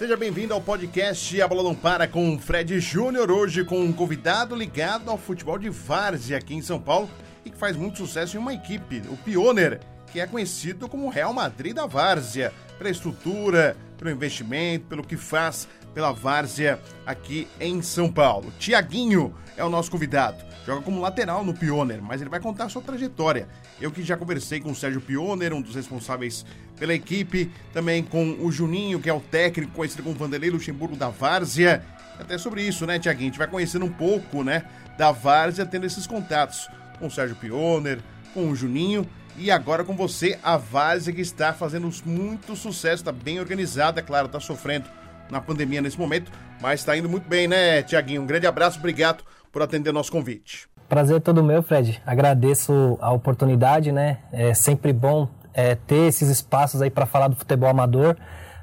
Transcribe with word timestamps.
Seja 0.00 0.16
bem-vindo 0.16 0.54
ao 0.54 0.62
podcast 0.62 1.42
A 1.42 1.46
Bola 1.46 1.62
Não 1.62 1.74
Para 1.74 2.08
com 2.08 2.38
Fred 2.38 2.80
Júnior, 2.80 3.30
hoje 3.30 3.66
com 3.66 3.82
um 3.82 3.92
convidado 3.92 4.56
ligado 4.56 5.10
ao 5.10 5.18
futebol 5.18 5.58
de 5.58 5.68
várzea 5.68 6.38
aqui 6.38 6.54
em 6.54 6.62
São 6.62 6.80
Paulo 6.80 7.06
e 7.44 7.50
que 7.50 7.56
faz 7.58 7.76
muito 7.76 7.98
sucesso 7.98 8.34
em 8.34 8.40
uma 8.40 8.54
equipe, 8.54 9.02
o 9.10 9.16
Pioneer, 9.18 9.78
que 10.10 10.18
é 10.18 10.26
conhecido 10.26 10.88
como 10.88 11.10
Real 11.10 11.34
Madrid 11.34 11.74
da 11.74 11.84
várzea, 11.84 12.50
pela 12.78 12.88
estrutura, 12.88 13.76
pelo 13.98 14.10
investimento, 14.10 14.86
pelo 14.86 15.04
que 15.04 15.18
faz 15.18 15.68
pela 15.94 16.12
várzea 16.12 16.80
aqui 17.06 17.48
em 17.60 17.82
São 17.82 18.10
Paulo. 18.10 18.52
Tiaguinho 18.58 19.34
é 19.56 19.64
o 19.64 19.70
nosso 19.70 19.90
convidado. 19.90 20.44
Joga 20.66 20.82
como 20.82 21.00
lateral 21.00 21.44
no 21.44 21.54
Pioneer, 21.54 22.02
mas 22.02 22.20
ele 22.20 22.30
vai 22.30 22.40
contar 22.40 22.64
a 22.64 22.68
sua 22.68 22.82
trajetória. 22.82 23.48
Eu 23.80 23.90
que 23.90 24.02
já 24.02 24.16
conversei 24.16 24.60
com 24.60 24.70
o 24.70 24.74
Sérgio 24.74 25.00
Pioneer, 25.00 25.52
um 25.52 25.62
dos 25.62 25.74
responsáveis 25.74 26.44
pela 26.78 26.94
equipe, 26.94 27.50
também 27.72 28.02
com 28.02 28.36
o 28.40 28.52
Juninho, 28.52 29.00
que 29.00 29.08
é 29.08 29.12
o 29.12 29.20
técnico 29.20 29.72
conhecido 29.72 30.02
como 30.02 30.14
Vanderlei 30.14 30.50
Luxemburgo 30.50 30.96
da 30.96 31.08
Várzea. 31.08 31.84
Até 32.18 32.36
sobre 32.36 32.62
isso, 32.62 32.86
né, 32.86 32.98
Tiaguinho? 32.98 33.28
A 33.28 33.30
gente 33.30 33.38
vai 33.38 33.48
conhecendo 33.48 33.84
um 33.84 33.92
pouco, 33.92 34.44
né, 34.44 34.64
da 34.98 35.10
Várzea, 35.10 35.64
tendo 35.64 35.86
esses 35.86 36.06
contatos 36.06 36.68
com 36.98 37.06
o 37.06 37.10
Sérgio 37.10 37.36
Pioneer, 37.36 38.00
com 38.34 38.48
o 38.50 38.54
Juninho 38.54 39.06
e 39.36 39.50
agora 39.50 39.84
com 39.84 39.96
você, 39.96 40.38
a 40.42 40.56
Várzea 40.56 41.14
que 41.14 41.20
está 41.20 41.52
fazendo 41.52 41.90
muito 42.04 42.54
sucesso, 42.54 43.02
está 43.02 43.12
bem 43.12 43.40
organizada, 43.40 44.02
claro, 44.02 44.26
está 44.26 44.38
sofrendo 44.38 44.86
na 45.30 45.40
pandemia 45.40 45.80
nesse 45.80 45.98
momento, 45.98 46.30
mas 46.60 46.80
está 46.80 46.96
indo 46.96 47.08
muito 47.08 47.28
bem, 47.28 47.46
né, 47.48 47.82
Tiaguinho? 47.82 48.22
Um 48.22 48.26
grande 48.26 48.46
abraço, 48.46 48.78
obrigado 48.78 49.24
por 49.52 49.62
atender 49.62 49.92
nosso 49.92 50.10
convite. 50.12 50.68
Prazer 50.88 51.16
é 51.16 51.20
todo 51.20 51.42
meu, 51.42 51.62
Fred. 51.62 52.02
Agradeço 52.04 52.98
a 53.00 53.12
oportunidade, 53.12 53.92
né? 53.92 54.18
É 54.32 54.52
sempre 54.54 54.92
bom 54.92 55.28
é, 55.54 55.74
ter 55.74 56.08
esses 56.08 56.28
espaços 56.28 56.82
aí 56.82 56.90
para 56.90 57.06
falar 57.06 57.28
do 57.28 57.36
futebol 57.36 57.68
amador. 57.68 58.16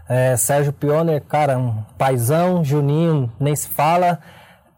É, 0.10 0.36
Sérgio 0.38 0.74
Pioner, 0.74 1.22
cara, 1.22 1.58
um 1.58 1.84
paizão, 1.98 2.64
Juninho, 2.64 3.32
nem 3.40 3.56
se 3.56 3.68
fala. 3.70 4.20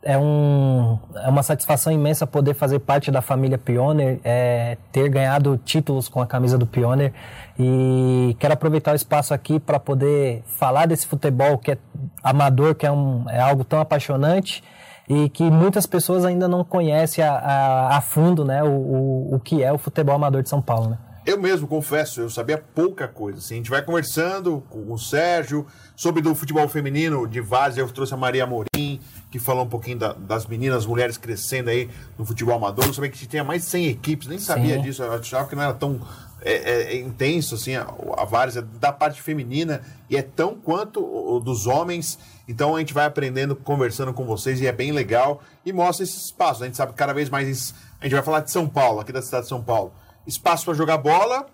É, 0.02 0.18
um, 0.18 0.98
é 1.16 1.28
uma 1.28 1.44
satisfação 1.44 1.92
imensa 1.92 2.26
poder 2.26 2.54
fazer 2.54 2.80
parte 2.80 3.12
da 3.12 3.22
família 3.22 3.58
Pioneer, 3.58 4.20
é, 4.24 4.78
ter 4.94 5.10
ganhado 5.10 5.58
títulos 5.58 6.08
com 6.08 6.22
a 6.22 6.26
camisa 6.26 6.58
do 6.58 6.66
Pioneer 6.66 7.12
e 7.58 8.34
quero 8.40 8.54
aproveitar 8.54 8.94
o 8.94 8.96
espaço 8.96 9.34
aqui 9.34 9.60
para 9.60 9.78
poder 9.78 10.42
falar 10.46 10.86
desse 10.86 11.06
futebol 11.06 11.58
que 11.58 11.74
é 11.74 11.78
amador, 12.24 12.76
que 12.76 12.86
é, 12.86 12.92
um, 12.92 13.30
é 13.30 13.42
algo 13.42 13.66
tão 13.66 13.82
apaixonante 13.82 14.64
e 15.10 15.28
que 15.28 15.44
muitas 15.50 15.86
pessoas 15.86 16.24
ainda 16.24 16.48
não 16.48 16.64
conhecem 16.64 17.24
a, 17.24 17.34
a, 17.34 17.98
a 17.98 18.02
fundo 18.02 18.46
né, 18.46 18.64
o, 18.64 18.70
o, 18.70 19.36
o, 19.36 19.40
que 19.40 19.62
é 19.62 19.74
o 19.74 19.78
futebol 19.78 20.16
amador 20.16 20.44
de 20.44 20.50
São 20.50 20.62
Paulo. 20.62 20.92
Né? 20.92 20.98
Eu 21.26 21.40
mesmo 21.40 21.68
confesso, 21.68 22.22
eu 22.22 22.30
sabia 22.30 22.58
pouca 22.58 23.08
coisa. 23.08 23.40
Assim, 23.40 23.56
a 23.56 23.58
gente 23.58 23.70
vai 23.70 23.82
conversando 23.82 24.64
com 24.70 24.92
o 24.92 24.98
Sérgio 24.98 25.66
sobre 25.96 26.22
do 26.22 26.34
futebol 26.34 26.68
feminino 26.68 27.28
de 27.28 27.42
Várzea. 27.42 27.82
Eu 27.82 27.90
trouxe 27.90 28.14
a 28.14 28.18
Maria 28.18 28.48
Morim, 28.48 29.00
que 29.30 29.38
falou 29.38 29.66
um 29.66 29.70
pouquinho 29.70 30.00
da, 30.00 30.14
das 30.14 30.48
meninas, 30.48 30.86
mulheres 30.86 31.18
crescendo 31.18 31.70
aí 31.70 31.90
no 32.18 32.26
futebol 32.26 32.56
amador. 32.56 32.86
Eu 32.86 32.94
sabia 32.94 33.10
que 33.10 33.28
tinha 33.28 33.44
mais 33.44 33.64
de 33.64 33.70
100 33.70 33.88
equipes, 33.88 34.28
nem 34.28 34.40
sabia 34.40 34.76
Sim. 34.76 34.82
disso. 34.82 35.04
Eu 35.04 35.14
achava 35.14 35.48
que 35.48 35.56
não 35.56 35.64
era 35.64 35.74
tão 35.74 36.02
é, 36.42 36.54
é, 36.54 36.94
é 36.94 37.00
intenso 37.00 37.56
assim 37.56 37.76
a, 37.76 37.86
a 38.18 38.24
várzea 38.24 38.62
da 38.62 38.94
parte 38.94 39.22
feminina 39.22 39.82
e 40.10 40.16
é 40.16 40.22
tão 40.22 40.56
quanto 40.56 41.04
o, 41.04 41.40
dos 41.40 41.68
homens. 41.68 42.18
Então 42.48 42.76
a 42.76 42.80
gente 42.80 42.94
vai 42.94 43.06
aprendendo, 43.06 43.56
conversando 43.56 44.14
com 44.14 44.26
vocês 44.26 44.62
e 44.62 44.68
é 44.68 44.72
bem 44.72 44.92
legal 44.92 45.42
e 45.66 45.74
mostra 45.74 46.04
esse 46.04 46.18
espaço. 46.18 46.64
A 46.64 46.66
gente 46.66 46.78
sabe 46.78 46.94
que 46.94 46.98
cada 46.98 47.14
vez 47.14 47.30
mais 47.30 47.76
a 48.00 48.06
gente 48.06 48.14
vai 48.14 48.24
falar 48.24 48.40
de 48.40 48.52
São 48.52 48.68
Paulo, 48.68 49.02
aqui 49.02 49.12
da 49.12 49.22
cidade 49.22 49.44
de 49.44 49.50
São 49.50 49.62
Paulo. 49.62 49.94
Espaço 50.30 50.66
para 50.66 50.74
jogar 50.76 50.98
bola, 50.98 51.46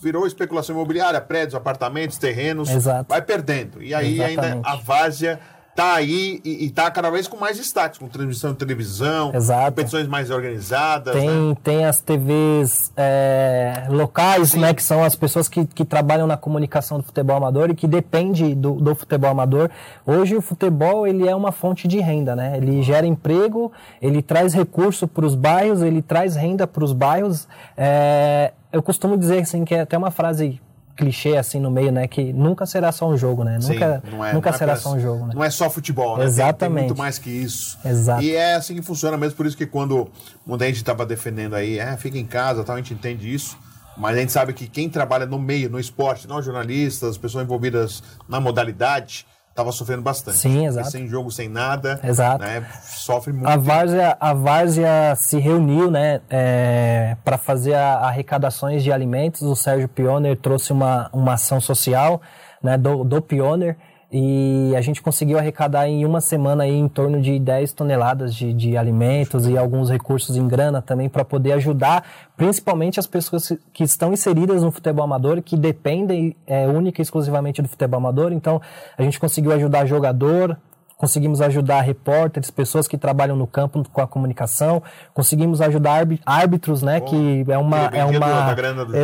virou 0.00 0.26
especulação 0.26 0.74
imobiliária, 0.74 1.20
prédios, 1.20 1.54
apartamentos, 1.54 2.18
terrenos, 2.18 2.68
Exato. 2.68 3.06
vai 3.08 3.22
perdendo. 3.22 3.82
E 3.82 3.94
aí 3.94 4.14
Exatamente. 4.14 4.40
ainda 4.40 4.68
a 4.68 4.76
várzea 4.76 5.40
tá 5.74 5.94
aí 5.94 6.40
e, 6.44 6.66
e 6.66 6.70
tá 6.70 6.90
cada 6.90 7.10
vez 7.10 7.26
com 7.26 7.36
mais 7.36 7.56
destaques, 7.56 7.98
com 7.98 8.08
transmissão 8.08 8.52
de 8.52 8.58
televisão, 8.58 9.32
Exato. 9.34 9.66
competições 9.66 10.06
mais 10.06 10.30
organizadas. 10.30 11.14
Tem, 11.14 11.28
né? 11.28 11.56
tem 11.62 11.84
as 11.84 12.00
TVs 12.00 12.92
é, 12.96 13.86
locais, 13.88 14.50
Sim. 14.50 14.60
né, 14.60 14.72
que 14.72 14.82
são 14.82 15.02
as 15.02 15.16
pessoas 15.16 15.48
que, 15.48 15.64
que 15.66 15.84
trabalham 15.84 16.26
na 16.26 16.36
comunicação 16.36 16.98
do 16.98 17.04
futebol 17.04 17.36
amador 17.36 17.70
e 17.70 17.74
que 17.74 17.86
depende 17.86 18.54
do, 18.54 18.74
do 18.74 18.94
futebol 18.94 19.30
amador. 19.30 19.70
Hoje 20.06 20.36
o 20.36 20.40
futebol 20.40 21.06
ele 21.06 21.28
é 21.28 21.34
uma 21.34 21.50
fonte 21.50 21.88
de 21.88 21.98
renda, 22.00 22.36
né? 22.36 22.56
Ele 22.56 22.82
gera 22.82 23.06
emprego, 23.06 23.72
ele 24.00 24.22
traz 24.22 24.54
recurso 24.54 25.08
para 25.08 25.26
os 25.26 25.34
bairros, 25.34 25.82
ele 25.82 26.02
traz 26.02 26.36
renda 26.36 26.66
para 26.66 26.84
os 26.84 26.92
bairros. 26.92 27.48
É, 27.76 28.52
eu 28.72 28.82
costumo 28.82 29.16
dizer 29.16 29.40
assim 29.40 29.64
que 29.64 29.74
é 29.74 29.80
até 29.80 29.96
uma 29.96 30.10
frase 30.10 30.60
clichê 30.96 31.36
assim 31.36 31.60
no 31.60 31.70
meio, 31.70 31.90
né? 31.92 32.06
Que 32.06 32.32
nunca 32.32 32.66
será 32.66 32.92
só 32.92 33.08
um 33.08 33.16
jogo, 33.16 33.44
né? 33.44 33.60
Sim, 33.60 33.74
nunca 33.74 34.02
não 34.10 34.24
é, 34.24 34.32
nunca 34.32 34.50
não 34.50 34.54
é 34.54 34.58
será 34.58 34.72
pra, 34.72 34.80
só 34.80 34.94
um 34.94 35.00
jogo, 35.00 35.26
né? 35.26 35.32
Não 35.34 35.44
é 35.44 35.50
só 35.50 35.68
futebol, 35.68 36.18
né? 36.18 36.24
Exatamente. 36.24 36.74
Tem, 36.76 36.86
muito 36.86 36.98
mais 36.98 37.18
que 37.18 37.30
isso. 37.30 37.78
Exato. 37.84 38.22
E 38.22 38.34
é 38.34 38.54
assim 38.54 38.74
que 38.74 38.82
funciona 38.82 39.16
mesmo, 39.16 39.36
por 39.36 39.46
isso 39.46 39.56
que 39.56 39.66
quando 39.66 40.08
muita 40.46 40.66
gente 40.66 40.76
estava 40.76 41.04
defendendo 41.04 41.54
aí, 41.54 41.78
é, 41.78 41.96
fica 41.96 42.18
em 42.18 42.26
casa, 42.26 42.64
tal, 42.64 42.76
a 42.76 42.78
gente 42.78 42.94
entende 42.94 43.32
isso. 43.32 43.56
Mas 43.96 44.16
a 44.16 44.20
gente 44.20 44.32
sabe 44.32 44.52
que 44.52 44.66
quem 44.66 44.88
trabalha 44.88 45.24
no 45.24 45.38
meio, 45.38 45.70
no 45.70 45.78
esporte, 45.78 46.26
não 46.26 46.42
jornalistas, 46.42 47.16
pessoas 47.16 47.44
envolvidas 47.44 48.02
na 48.28 48.40
modalidade, 48.40 49.24
estava 49.54 49.70
sofrendo 49.70 50.02
bastante. 50.02 50.36
Sim, 50.36 50.66
exato. 50.66 50.90
sem 50.90 51.06
jogo, 51.06 51.30
sem 51.30 51.48
nada. 51.48 52.00
Exato. 52.02 52.44
Né, 52.44 52.66
sofre 52.82 53.32
muito. 53.32 53.46
A 53.46 53.56
Várzea, 53.56 54.16
a 54.18 54.34
Várzea 54.34 55.14
se 55.16 55.38
reuniu 55.38 55.92
né, 55.92 56.20
é, 56.28 57.16
para 57.24 57.38
fazer 57.38 57.74
a, 57.74 57.98
arrecadações 57.98 58.82
de 58.82 58.90
alimentos. 58.90 59.42
O 59.42 59.54
Sérgio 59.54 59.88
Pioner 59.88 60.36
trouxe 60.36 60.72
uma, 60.72 61.08
uma 61.12 61.34
ação 61.34 61.60
social 61.60 62.20
né, 62.60 62.76
do, 62.76 63.04
do 63.04 63.22
Pioner 63.22 63.76
e 64.16 64.72
a 64.76 64.80
gente 64.80 65.02
conseguiu 65.02 65.36
arrecadar 65.36 65.88
em 65.88 66.04
uma 66.04 66.20
semana 66.20 66.62
aí 66.62 66.70
em 66.70 66.86
torno 66.86 67.20
de 67.20 67.36
10 67.36 67.72
toneladas 67.72 68.32
de, 68.32 68.52
de 68.52 68.76
alimentos 68.76 69.48
e 69.48 69.58
alguns 69.58 69.90
recursos 69.90 70.36
em 70.36 70.46
grana 70.46 70.80
também 70.80 71.08
para 71.08 71.24
poder 71.24 71.50
ajudar 71.54 72.04
principalmente 72.36 73.00
as 73.00 73.08
pessoas 73.08 73.52
que 73.72 73.82
estão 73.82 74.12
inseridas 74.12 74.62
no 74.62 74.70
futebol 74.70 75.04
amador, 75.04 75.42
que 75.42 75.56
dependem 75.56 76.36
é, 76.46 76.64
única 76.64 77.00
e 77.00 77.02
exclusivamente 77.02 77.60
do 77.60 77.68
futebol 77.68 77.98
amador. 77.98 78.32
Então 78.32 78.62
a 78.96 79.02
gente 79.02 79.18
conseguiu 79.18 79.50
ajudar 79.50 79.84
jogador, 79.84 80.56
conseguimos 80.96 81.40
ajudar 81.40 81.80
repórteres, 81.80 82.52
pessoas 82.52 82.86
que 82.86 82.96
trabalham 82.96 83.34
no 83.34 83.48
campo 83.48 83.84
com 83.92 84.00
a 84.00 84.06
comunicação, 84.06 84.80
conseguimos 85.12 85.60
ajudar 85.60 86.06
árbitros, 86.24 86.82
né, 86.82 87.00
Bom, 87.00 87.06
que 87.06 87.44
é 87.48 87.58
uma 87.58 87.86
é 87.86 88.04
uma 88.04 88.56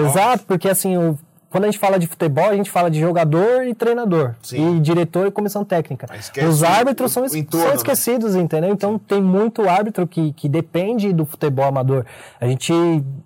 exato, 0.09 0.45
porque 0.47 0.69
assim 0.69 0.97
o 0.97 1.19
quando 1.51 1.65
a 1.65 1.67
gente 1.67 1.81
fala 1.81 1.99
de 1.99 2.07
futebol, 2.07 2.49
a 2.49 2.55
gente 2.55 2.71
fala 2.71 2.89
de 2.89 3.01
jogador 3.01 3.67
e 3.67 3.75
treinador. 3.75 4.37
Sim. 4.41 4.77
E 4.77 4.81
diretor 4.81 5.27
e 5.27 5.31
comissão 5.33 5.65
técnica. 5.65 6.07
Os 6.49 6.63
árbitros 6.63 7.11
são, 7.11 7.27
entorno, 7.27 7.51
são 7.51 7.69
né? 7.71 7.75
esquecidos, 7.75 8.35
né? 8.37 8.43
entendeu? 8.43 8.71
Então 8.71 8.93
Sim. 8.93 9.01
tem 9.09 9.23
muito 9.23 9.69
árbitro 9.69 10.07
que, 10.07 10.33
que 10.33 10.49
depende 10.49 11.13
do 11.13 11.27
futebol 11.27 11.65
amador. 11.65 12.07
A 12.41 12.47
gente. 12.47 12.73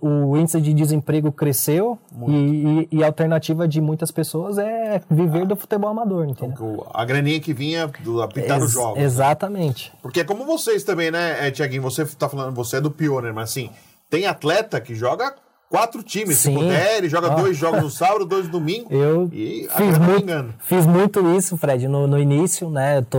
O 0.01 0.37
índice 0.39 0.61
de 0.61 0.73
desemprego 0.73 1.31
cresceu 1.31 1.99
e, 2.27 2.33
e, 2.33 2.89
e, 2.99 3.05
a 3.05 3.07
alternativa 3.07 3.69
de 3.69 3.81
muitas 3.81 4.11
pessoas 4.11 4.57
é 4.57 5.03
viver 5.11 5.43
ah. 5.43 5.47
do 5.47 5.57
futebol 5.57 5.91
amador, 5.91 6.27
entendeu? 6.27 6.55
Então, 6.55 6.87
a 6.95 7.05
graninha 7.05 7.41
que 7.41 7.53
vinha 7.53 7.91
do 8.01 8.23
apitar 8.23 8.57
Ex 8.59 8.67
os 8.67 8.73
jogos. 8.73 8.99
Né? 8.99 9.05
Exatamente. 9.05 9.91
Né? 9.91 9.99
Porque 10.01 10.21
é 10.21 10.25
como 10.25 10.45
vocês 10.45 10.83
também, 10.83 11.11
né, 11.11 11.51
Tiaguinho? 11.51 11.83
Você 11.83 12.03
está 12.03 12.29
falando, 12.29 12.55
você 12.55 12.77
é 12.77 12.81
do 12.81 12.91
Pioneer, 12.91 13.35
mas 13.35 13.51
assim, 13.51 13.71
tem 14.09 14.27
atleta 14.27 14.81
que 14.81 14.95
joga 14.95 15.35
quatro 15.69 16.03
times, 16.03 16.39
Sim. 16.39 16.53
se 16.53 16.59
puder, 16.59 16.99
ele 16.99 17.09
joga 17.09 17.33
ah. 17.33 17.35
dois 17.35 17.57
jogos 17.57 17.83
no 17.83 17.91
sábado, 17.91 18.25
dois 18.25 18.47
no 18.47 18.53
domingo. 18.53 18.93
Eu 18.93 19.29
fiz, 19.29 19.99
muito, 19.99 20.55
fiz 20.61 20.87
muito 20.87 21.37
isso, 21.37 21.57
Fred, 21.57 21.89
no, 21.89 22.07
no 22.07 22.19
início, 22.19 22.71
né? 22.71 22.99
Eu, 22.99 23.05
tô, 23.05 23.19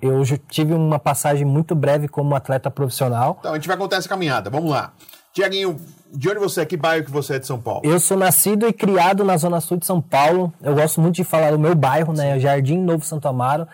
eu 0.00 0.22
tive 0.48 0.74
uma 0.74 0.98
passagem 0.98 1.44
muito 1.44 1.74
breve 1.74 2.08
como 2.08 2.34
atleta 2.34 2.70
profissional. 2.70 3.36
Então, 3.40 3.52
a 3.52 3.54
gente 3.56 3.68
vai 3.68 3.76
contar 3.76 3.96
essa 3.96 4.08
caminhada. 4.08 4.50
Vamos 4.50 4.70
lá. 4.70 4.92
Tiaguinho, 5.32 5.80
de 6.12 6.28
onde 6.28 6.38
você 6.38 6.60
é? 6.60 6.66
Que 6.66 6.76
bairro 6.76 7.04
que 7.04 7.10
você 7.10 7.36
é 7.36 7.38
de 7.38 7.46
São 7.46 7.58
Paulo? 7.58 7.80
Eu 7.84 7.98
sou 7.98 8.18
nascido 8.18 8.66
e 8.66 8.72
criado 8.72 9.24
na 9.24 9.36
Zona 9.36 9.60
Sul 9.60 9.78
de 9.78 9.86
São 9.86 10.00
Paulo. 10.00 10.52
Eu 10.60 10.74
gosto 10.74 11.00
muito 11.00 11.14
de 11.14 11.24
falar 11.24 11.52
do 11.52 11.58
meu 11.58 11.74
bairro, 11.74 12.12
né? 12.12 12.38
Jardim 12.38 12.78
Novo 12.78 13.04
Santo 13.04 13.26
Amaro 13.28 13.66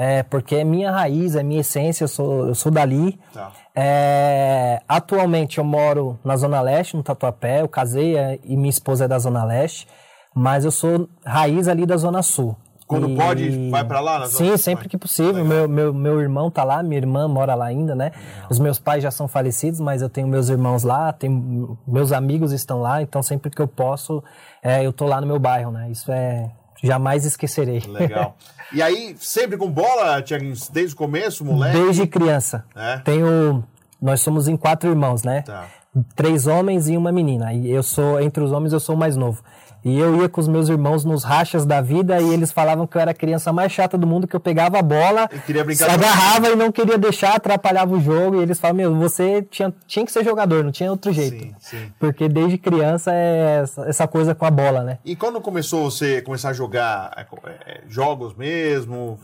é, 0.00 0.22
porque 0.22 0.54
é 0.54 0.62
minha 0.62 0.92
raiz, 0.92 1.34
é 1.34 1.42
minha 1.42 1.60
essência, 1.60 2.04
eu 2.04 2.08
sou, 2.08 2.46
eu 2.46 2.54
sou 2.54 2.70
dali. 2.70 3.18
Tá. 3.34 3.50
É, 3.74 4.80
atualmente 4.86 5.58
eu 5.58 5.64
moro 5.64 6.16
na 6.24 6.36
Zona 6.36 6.60
Leste, 6.60 6.96
no 6.96 7.02
Tatuapé, 7.02 7.62
eu 7.62 7.68
casei 7.68 8.16
é, 8.16 8.38
e 8.44 8.56
minha 8.56 8.70
esposa 8.70 9.06
é 9.06 9.08
da 9.08 9.18
Zona 9.18 9.42
Leste, 9.42 9.88
mas 10.32 10.64
eu 10.64 10.70
sou 10.70 11.08
raiz 11.26 11.66
ali 11.66 11.84
da 11.84 11.96
Zona 11.96 12.22
Sul. 12.22 12.54
Quando 12.86 13.10
e... 13.10 13.16
pode, 13.16 13.70
vai 13.70 13.82
para 13.82 13.98
lá? 13.98 14.20
Na 14.20 14.26
Sim, 14.26 14.56
sempre 14.56 14.88
que 14.88 14.96
possível. 14.96 15.44
Meu, 15.44 15.68
meu, 15.68 15.92
meu 15.92 16.20
irmão 16.20 16.48
tá 16.48 16.62
lá, 16.62 16.80
minha 16.80 16.96
irmã 16.96 17.26
mora 17.26 17.56
lá 17.56 17.66
ainda, 17.66 17.96
né? 17.96 18.12
Os 18.48 18.60
meus 18.60 18.78
pais 18.78 19.02
já 19.02 19.10
são 19.10 19.26
falecidos, 19.26 19.80
mas 19.80 20.00
eu 20.00 20.08
tenho 20.08 20.28
meus 20.28 20.48
irmãos 20.48 20.84
lá, 20.84 21.12
tenho, 21.12 21.76
meus 21.88 22.12
amigos 22.12 22.52
estão 22.52 22.80
lá, 22.80 23.02
então 23.02 23.20
sempre 23.20 23.50
que 23.50 23.60
eu 23.60 23.66
posso, 23.66 24.22
é, 24.62 24.86
eu 24.86 24.92
tô 24.92 25.06
lá 25.06 25.20
no 25.20 25.26
meu 25.26 25.40
bairro, 25.40 25.72
né? 25.72 25.90
Isso 25.90 26.12
é, 26.12 26.52
Jamais 26.82 27.24
esquecerei. 27.24 27.82
Legal. 27.86 28.36
E 28.70 28.82
aí, 28.82 29.16
sempre 29.18 29.56
com 29.56 29.70
bola, 29.70 30.20
Tiaguinho, 30.20 30.54
desde 30.70 30.94
o 30.94 30.98
começo, 30.98 31.42
moleque? 31.42 31.74
Desde 31.74 32.06
criança. 32.06 32.66
É? 32.76 32.98
Tenho. 32.98 33.64
Nós 33.98 34.20
somos 34.20 34.46
em 34.46 34.58
quatro 34.58 34.90
irmãos, 34.90 35.22
né? 35.22 35.40
Tá. 35.40 35.66
Três 36.14 36.46
homens 36.46 36.86
e 36.86 36.94
uma 36.94 37.10
menina. 37.10 37.50
E 37.54 37.70
eu 37.70 37.82
sou, 37.82 38.20
entre 38.20 38.44
os 38.44 38.52
homens, 38.52 38.74
eu 38.74 38.78
sou 38.78 38.94
o 38.94 38.98
mais 38.98 39.16
novo. 39.16 39.42
E 39.88 39.98
eu 39.98 40.20
ia 40.20 40.28
com 40.28 40.40
os 40.40 40.46
meus 40.46 40.68
irmãos 40.68 41.02
nos 41.02 41.24
rachas 41.24 41.64
da 41.64 41.80
vida 41.80 42.20
e 42.20 42.32
eles 42.32 42.52
falavam 42.52 42.86
que 42.86 42.96
eu 42.96 43.00
era 43.00 43.12
a 43.12 43.14
criança 43.14 43.52
mais 43.52 43.72
chata 43.72 43.96
do 43.96 44.06
mundo, 44.06 44.26
que 44.26 44.36
eu 44.36 44.40
pegava 44.40 44.78
a 44.78 44.82
bola, 44.82 45.30
se 45.74 45.84
agarrava 45.84 46.50
e 46.50 46.56
não 46.56 46.70
queria 46.70 46.98
deixar, 46.98 47.34
atrapalhava 47.36 47.94
o 47.94 48.00
jogo. 48.00 48.36
E 48.36 48.42
eles 48.42 48.60
falavam, 48.60 48.76
meu, 48.76 48.94
você 48.94 49.42
tinha, 49.50 49.72
tinha 49.86 50.04
que 50.04 50.12
ser 50.12 50.22
jogador, 50.22 50.62
não 50.62 50.70
tinha 50.70 50.90
outro 50.90 51.10
jeito. 51.10 51.42
Sim, 51.42 51.54
sim. 51.58 51.92
Porque 51.98 52.28
desde 52.28 52.58
criança 52.58 53.12
é 53.14 53.60
essa, 53.62 53.82
essa, 53.88 54.06
coisa 54.06 54.34
com 54.34 54.44
a 54.44 54.50
bola, 54.50 54.82
né? 54.82 54.98
E 55.04 55.16
quando 55.16 55.40
começou 55.40 55.90
você 55.90 56.20
começar 56.20 56.50
a 56.50 56.52
jogar 56.52 57.10
é, 57.16 57.72
é 57.72 57.80
jogos 57.88 58.34
mesmo? 58.34 59.18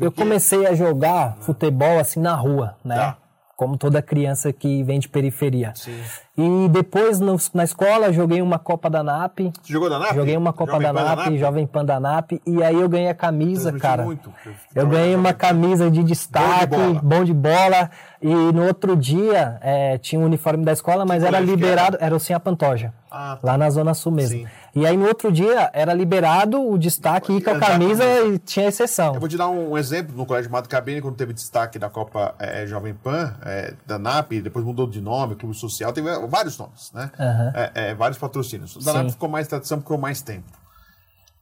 Eu 0.00 0.10
comecei 0.10 0.66
a 0.66 0.74
jogar 0.74 1.36
futebol 1.40 1.98
assim 1.98 2.20
na 2.20 2.34
rua, 2.34 2.76
né? 2.82 2.96
Tá 2.96 3.18
como 3.58 3.76
toda 3.76 4.00
criança 4.00 4.52
que 4.52 4.84
vem 4.84 5.00
de 5.00 5.08
periferia. 5.08 5.72
Sim. 5.74 6.00
E 6.36 6.68
depois 6.68 7.18
no, 7.18 7.36
na 7.52 7.64
escola 7.64 8.12
joguei 8.12 8.40
uma 8.40 8.56
Copa 8.56 8.88
da 8.88 9.02
NAP. 9.02 9.50
Você 9.60 9.72
jogou 9.72 9.90
da 9.90 9.98
NAP? 9.98 10.14
Joguei 10.14 10.36
uma 10.36 10.52
Copa 10.52 10.74
Jovem 10.74 10.86
da 10.86 10.92
NAP, 10.92 11.16
NAP, 11.16 11.38
Jovem 11.38 11.66
Pan 11.66 11.84
da 11.84 11.98
NAP, 11.98 12.40
e 12.46 12.62
aí 12.62 12.80
eu 12.80 12.88
ganhei 12.88 13.08
a 13.08 13.14
camisa, 13.14 13.72
cara. 13.72 14.04
Muito. 14.04 14.32
Eu, 14.46 14.84
eu 14.84 14.86
ganhei 14.86 15.16
uma 15.16 15.32
camisa 15.34 15.90
de 15.90 16.04
destaque, 16.04 16.68
bom 16.68 16.76
de 16.76 16.92
bola, 16.92 17.02
bom 17.02 17.24
de 17.24 17.34
bola 17.34 17.90
e 18.20 18.28
no 18.28 18.66
outro 18.66 18.96
dia 18.96 19.58
é, 19.60 19.98
tinha 19.98 20.18
o 20.18 20.22
um 20.22 20.26
uniforme 20.26 20.64
da 20.64 20.72
escola, 20.72 21.06
mas 21.06 21.22
que 21.22 21.28
era 21.28 21.38
liberado, 21.38 21.96
era? 21.96 22.06
era 22.06 22.16
o 22.16 22.18
Sem 22.18 22.38
Pantoja, 22.40 22.92
ah, 23.10 23.38
tá. 23.40 23.46
lá 23.46 23.58
na 23.58 23.70
Zona 23.70 23.94
Sul 23.94 24.12
mesmo. 24.12 24.40
Sim. 24.40 24.46
E 24.74 24.86
aí 24.86 24.96
no 24.96 25.06
outro 25.06 25.30
dia 25.30 25.70
era 25.72 25.94
liberado 25.94 26.60
o 26.60 26.76
destaque 26.78 27.32
e 27.32 27.40
com 27.40 27.50
a 27.50 27.58
camisa 27.58 28.04
e 28.26 28.38
tinha 28.38 28.66
exceção. 28.66 29.14
Eu 29.14 29.20
vou 29.20 29.28
te 29.28 29.36
dar 29.36 29.48
um 29.48 29.78
exemplo 29.78 30.16
no 30.16 30.26
Colégio 30.26 30.50
Mato 30.50 30.68
Cabine, 30.68 31.00
quando 31.00 31.16
teve 31.16 31.32
destaque 31.32 31.78
da 31.78 31.88
Copa 31.88 32.34
é, 32.38 32.66
Jovem 32.66 32.94
Pan, 32.94 33.34
é, 33.44 33.74
da 33.86 33.98
NAP, 33.98 34.40
depois 34.42 34.64
mudou 34.64 34.86
de 34.86 35.00
nome, 35.00 35.36
Clube 35.36 35.54
Social, 35.54 35.92
teve 35.92 36.08
vários 36.26 36.58
nomes, 36.58 36.92
né? 36.92 37.10
Uhum. 37.18 37.96
vários 37.96 38.18
patrocínios. 38.18 38.76
Da 38.84 38.92
Sim. 38.92 38.98
NAP 38.98 39.10
ficou 39.10 39.28
mais 39.28 39.48
tradição, 39.48 39.78
ficou 39.78 39.96
mais 39.96 40.22
tempo. 40.22 40.58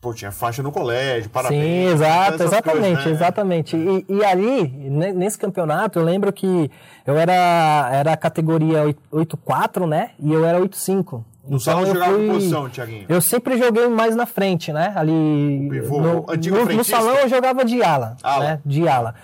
Pô, 0.00 0.12
tinha 0.12 0.30
faixa 0.30 0.62
no 0.62 0.70
colégio, 0.70 1.30
parabéns. 1.30 1.62
Sim, 1.62 1.94
exato, 1.94 2.42
exatamente, 2.42 2.80
coisas, 2.80 3.04
né? 3.04 3.10
exatamente. 3.12 3.76
E, 3.76 4.06
e, 4.08 4.24
ali, 4.24 4.68
nesse 5.14 5.38
campeonato, 5.38 5.98
eu 5.98 6.04
lembro 6.04 6.32
que 6.32 6.70
eu 7.06 7.16
era, 7.16 7.88
era 7.92 8.12
a 8.12 8.16
categoria 8.16 8.84
8-4, 9.12 9.86
né? 9.88 10.10
E 10.20 10.32
eu 10.32 10.44
era 10.44 10.60
8-5. 10.60 11.24
No 11.46 11.56
então, 11.56 11.58
salão 11.60 11.86
jogava 11.86 12.14
fui... 12.14 12.28
posição, 12.28 12.68
Thiaguinho? 12.68 13.06
Eu 13.08 13.20
sempre 13.20 13.56
joguei 13.56 13.88
mais 13.88 14.16
na 14.16 14.26
frente, 14.26 14.72
né? 14.72 14.92
Ali. 14.96 15.68
Pivô, 15.70 16.00
no, 16.00 16.26
no, 16.26 16.74
no, 16.76 16.84
salão 16.84 17.14
eu 17.16 17.28
jogava 17.28 17.64
de 17.64 17.82
ala, 17.82 18.16
ala. 18.22 18.44
né? 18.44 18.60
De 18.66 18.86
ala. 18.88 19.14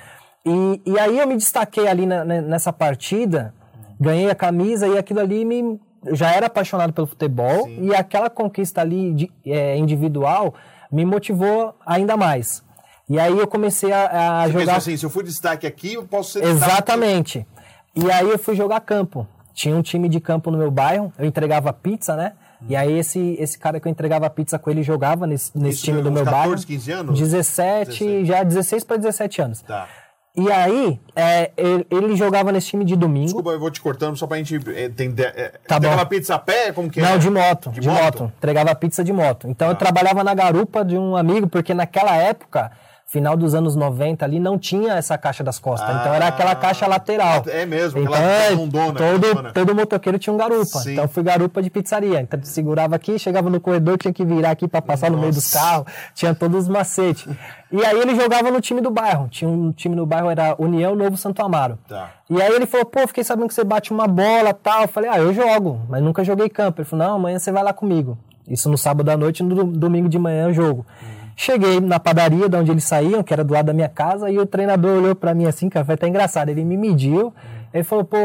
E, 0.46 0.80
e 0.86 0.98
aí 0.98 1.18
eu 1.18 1.26
me 1.26 1.36
destaquei 1.36 1.88
ali 1.88 2.06
na, 2.06 2.24
nessa 2.24 2.72
partida, 2.72 3.52
ganhei 4.00 4.30
a 4.30 4.34
camisa 4.34 4.86
e 4.86 4.96
aquilo 4.96 5.20
ali 5.20 5.44
me. 5.44 5.80
Eu 6.04 6.16
já 6.16 6.32
era 6.32 6.46
apaixonado 6.46 6.92
pelo 6.92 7.06
futebol 7.06 7.64
Sim. 7.64 7.88
e 7.88 7.94
aquela 7.94 8.28
conquista 8.28 8.80
ali 8.80 9.12
de, 9.14 9.32
é, 9.46 9.76
individual 9.76 10.54
me 10.90 11.04
motivou 11.04 11.74
ainda 11.86 12.16
mais. 12.16 12.62
E 13.08 13.18
aí 13.18 13.36
eu 13.38 13.46
comecei 13.46 13.92
a, 13.92 14.42
a 14.42 14.46
Você 14.46 14.52
jogar. 14.52 14.76
assim, 14.76 14.96
se 14.96 15.04
eu 15.04 15.10
for 15.10 15.22
destaque 15.22 15.66
aqui, 15.66 15.94
eu 15.94 16.04
posso 16.04 16.32
ser 16.32 16.44
Exatamente. 16.44 17.46
E 17.94 18.10
aí 18.10 18.28
eu 18.28 18.38
fui 18.38 18.54
jogar 18.54 18.80
campo. 18.80 19.26
Tinha 19.52 19.76
um 19.76 19.82
time 19.82 20.08
de 20.08 20.18
campo 20.18 20.50
no 20.50 20.56
meu 20.56 20.70
bairro, 20.70 21.12
eu 21.18 21.26
entregava 21.26 21.72
pizza, 21.72 22.16
né? 22.16 22.32
E 22.68 22.76
aí 22.76 22.96
esse, 22.98 23.36
esse 23.38 23.58
cara 23.58 23.80
que 23.80 23.88
eu 23.88 23.90
entregava 23.90 24.28
pizza 24.30 24.58
com 24.58 24.70
ele 24.70 24.82
jogava 24.82 25.26
nesse, 25.26 25.50
nesse 25.56 25.82
time 25.82 26.00
do 26.00 26.12
meu 26.12 26.24
14, 26.24 26.48
bairro. 26.48 26.66
15 26.66 26.92
anos? 26.92 27.18
17, 27.18 27.90
17. 27.90 28.24
já 28.24 28.42
16 28.42 28.84
para 28.84 28.96
17 28.96 29.42
anos. 29.42 29.62
Tá. 29.62 29.88
E 30.34 30.50
aí, 30.50 30.98
é, 31.14 31.50
ele, 31.58 31.86
ele, 31.90 32.16
jogava 32.16 32.50
nesse 32.50 32.68
time 32.68 32.86
de 32.86 32.96
domingo. 32.96 33.26
Desculpa, 33.26 33.50
eu 33.50 33.60
vou 33.60 33.70
te 33.70 33.82
cortando 33.82 34.16
só 34.16 34.26
pra 34.26 34.38
gente 34.38 34.54
entender. 34.54 35.30
É, 35.36 35.52
tá 35.68 35.76
entregava 35.76 36.06
pizza 36.06 36.34
a 36.34 36.38
pé? 36.38 36.72
Como 36.72 36.90
que 36.90 37.02
Não, 37.02 37.10
é? 37.10 37.18
de 37.18 37.28
moto. 37.28 37.70
De, 37.70 37.80
de 37.80 37.88
moto? 37.88 38.22
moto. 38.22 38.32
Entregava 38.38 38.74
pizza 38.74 39.04
de 39.04 39.12
moto. 39.12 39.46
Então 39.46 39.68
ah. 39.68 39.72
eu 39.72 39.74
trabalhava 39.74 40.24
na 40.24 40.32
garupa 40.32 40.82
de 40.82 40.96
um 40.96 41.14
amigo, 41.16 41.48
porque 41.48 41.74
naquela 41.74 42.16
época 42.16 42.72
final 43.12 43.36
dos 43.36 43.54
anos 43.54 43.76
90 43.76 44.24
ali 44.24 44.40
não 44.40 44.58
tinha 44.58 44.94
essa 44.94 45.18
caixa 45.18 45.44
das 45.44 45.58
costas. 45.58 45.90
Ah, 45.90 46.00
então 46.00 46.14
era 46.14 46.28
aquela 46.28 46.54
caixa 46.54 46.86
lateral. 46.86 47.44
É 47.46 47.66
mesmo, 47.66 48.00
então, 48.00 48.14
aquela 48.14 48.56
fundona. 48.56 48.98
Todo, 48.98 49.52
todo 49.52 49.74
motoqueiro 49.74 50.18
tinha 50.18 50.32
um 50.32 50.38
garupa. 50.38 50.78
Sim. 50.78 50.94
Então 50.94 51.06
fui 51.06 51.22
garupa 51.22 51.62
de 51.62 51.68
pizzaria. 51.68 52.22
Então 52.22 52.40
segurava 52.42 52.96
aqui, 52.96 53.18
chegava 53.18 53.50
no 53.50 53.60
corredor, 53.60 53.98
tinha 53.98 54.14
que 54.14 54.24
virar 54.24 54.52
aqui 54.52 54.66
para 54.66 54.80
passar 54.80 55.10
Nossa. 55.10 55.16
no 55.16 55.20
meio 55.20 55.34
dos 55.34 55.52
carros. 55.52 55.92
Tinha 56.14 56.34
todos 56.34 56.62
os 56.62 56.68
macetes. 56.68 57.28
E 57.70 57.84
aí 57.84 58.00
ele 58.00 58.16
jogava 58.16 58.50
no 58.50 58.62
time 58.62 58.80
do 58.80 58.90
bairro. 58.90 59.28
Tinha 59.28 59.50
um 59.50 59.72
time 59.72 59.94
no 59.94 60.06
bairro, 60.06 60.30
era 60.30 60.54
União 60.58 60.94
Novo 60.96 61.18
Santo 61.18 61.42
Amaro. 61.42 61.78
Tá. 61.86 62.12
E 62.30 62.40
aí 62.40 62.50
ele 62.54 62.64
falou, 62.64 62.86
pô, 62.86 63.06
fiquei 63.06 63.22
sabendo 63.22 63.48
que 63.48 63.54
você 63.54 63.62
bate 63.62 63.92
uma 63.92 64.08
bola 64.08 64.54
tal. 64.54 64.82
Eu 64.82 64.88
falei, 64.88 65.10
ah, 65.10 65.18
eu 65.18 65.34
jogo, 65.34 65.82
mas 65.86 66.02
nunca 66.02 66.24
joguei 66.24 66.48
campo. 66.48 66.80
Ele 66.80 66.88
falou, 66.88 67.06
não, 67.06 67.16
amanhã 67.16 67.38
você 67.38 67.52
vai 67.52 67.62
lá 67.62 67.74
comigo. 67.74 68.16
Isso 68.48 68.70
no 68.70 68.78
sábado 68.78 69.10
à 69.10 69.18
noite 69.18 69.40
e 69.40 69.42
no 69.42 69.66
domingo 69.66 70.08
de 70.08 70.18
manhã 70.18 70.48
eu 70.48 70.54
jogo. 70.54 70.86
Hum. 71.02 71.11
Cheguei 71.36 71.80
na 71.80 71.98
padaria 71.98 72.48
de 72.48 72.56
onde 72.56 72.70
eles 72.70 72.84
saíam, 72.84 73.22
que 73.22 73.32
era 73.32 73.42
do 73.42 73.52
lado 73.52 73.66
da 73.66 73.72
minha 73.72 73.88
casa, 73.88 74.30
e 74.30 74.38
o 74.38 74.46
treinador 74.46 74.98
olhou 74.98 75.14
para 75.14 75.34
mim 75.34 75.46
assim, 75.46 75.68
cara, 75.68 75.84
foi 75.84 75.94
até 75.94 76.06
engraçado. 76.06 76.48
Ele 76.48 76.64
me 76.64 76.76
mediu, 76.76 77.32
ele 77.72 77.84
falou, 77.84 78.04
pô, 78.04 78.16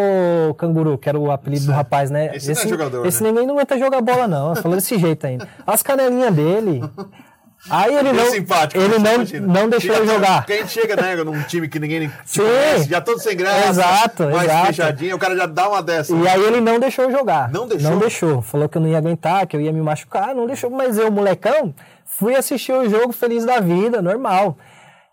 canguru, 0.57 0.97
que 0.97 1.07
era 1.07 1.17
o 1.17 1.31
apelido 1.31 1.67
do 1.67 1.71
rapaz, 1.71 2.11
né? 2.11 2.35
Esse, 2.35 2.51
esse, 2.51 2.65
não 2.65 2.73
é 2.73 2.77
jogador, 2.77 3.05
esse 3.05 3.23
né? 3.23 3.29
ninguém 3.29 3.47
não 3.47 3.55
aguenta 3.55 3.77
jogar 3.77 4.01
bola, 4.01 4.27
não. 4.27 4.51
Ele 4.51 4.61
falou 4.61 4.77
desse 4.77 4.97
jeito 4.97 5.25
ainda. 5.25 5.47
As 5.65 5.81
canelinhas 5.81 6.33
dele. 6.33 6.81
Aí 7.69 7.95
ele 7.95 8.13
não, 8.13 8.31
simpático, 8.31 8.81
ele 8.81 8.97
não, 8.99 9.47
não 9.47 9.69
deixou 9.69 9.95
eu 9.95 10.05
jogar. 10.05 10.37
Porque 10.37 10.53
a 10.53 10.57
gente 10.57 10.71
chega, 10.71 10.95
né, 10.95 11.15
num 11.15 11.43
time 11.43 11.67
que 11.67 11.79
ninguém 11.79 12.11
Sim, 12.25 12.41
conhece, 12.41 12.89
já 12.89 13.01
todo 13.01 13.19
sem 13.19 13.35
graça, 13.35 13.69
exato, 13.69 14.23
mais 14.29 14.43
exato. 14.43 14.67
fechadinho, 14.67 15.15
o 15.15 15.19
cara 15.19 15.35
já 15.35 15.45
dá 15.45 15.69
uma 15.69 15.83
dessa. 15.83 16.15
E 16.15 16.27
aí 16.27 16.43
ele 16.43 16.61
não 16.61 16.79
deixou 16.79 17.11
jogar. 17.11 17.51
Não 17.51 17.67
deixou? 17.67 17.91
Não 17.91 17.99
deixou. 17.99 18.41
Falou 18.41 18.69
que 18.69 18.77
eu 18.77 18.81
não 18.81 18.87
ia 18.89 18.97
aguentar, 18.97 19.45
que 19.47 19.55
eu 19.55 19.61
ia 19.61 19.73
me 19.73 19.81
machucar, 19.81 20.33
não 20.33 20.47
deixou. 20.47 20.69
Mas 20.69 20.97
eu, 20.97 21.11
molecão, 21.11 21.73
Fui 22.07 22.35
assistir 22.35 22.71
o 22.71 22.89
jogo 22.89 23.11
feliz 23.13 23.45
da 23.45 23.59
vida, 23.59 24.01
normal. 24.01 24.57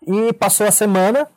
E 0.07 0.33
passou 0.33 0.65
a 0.65 0.71
semana. 0.71 1.27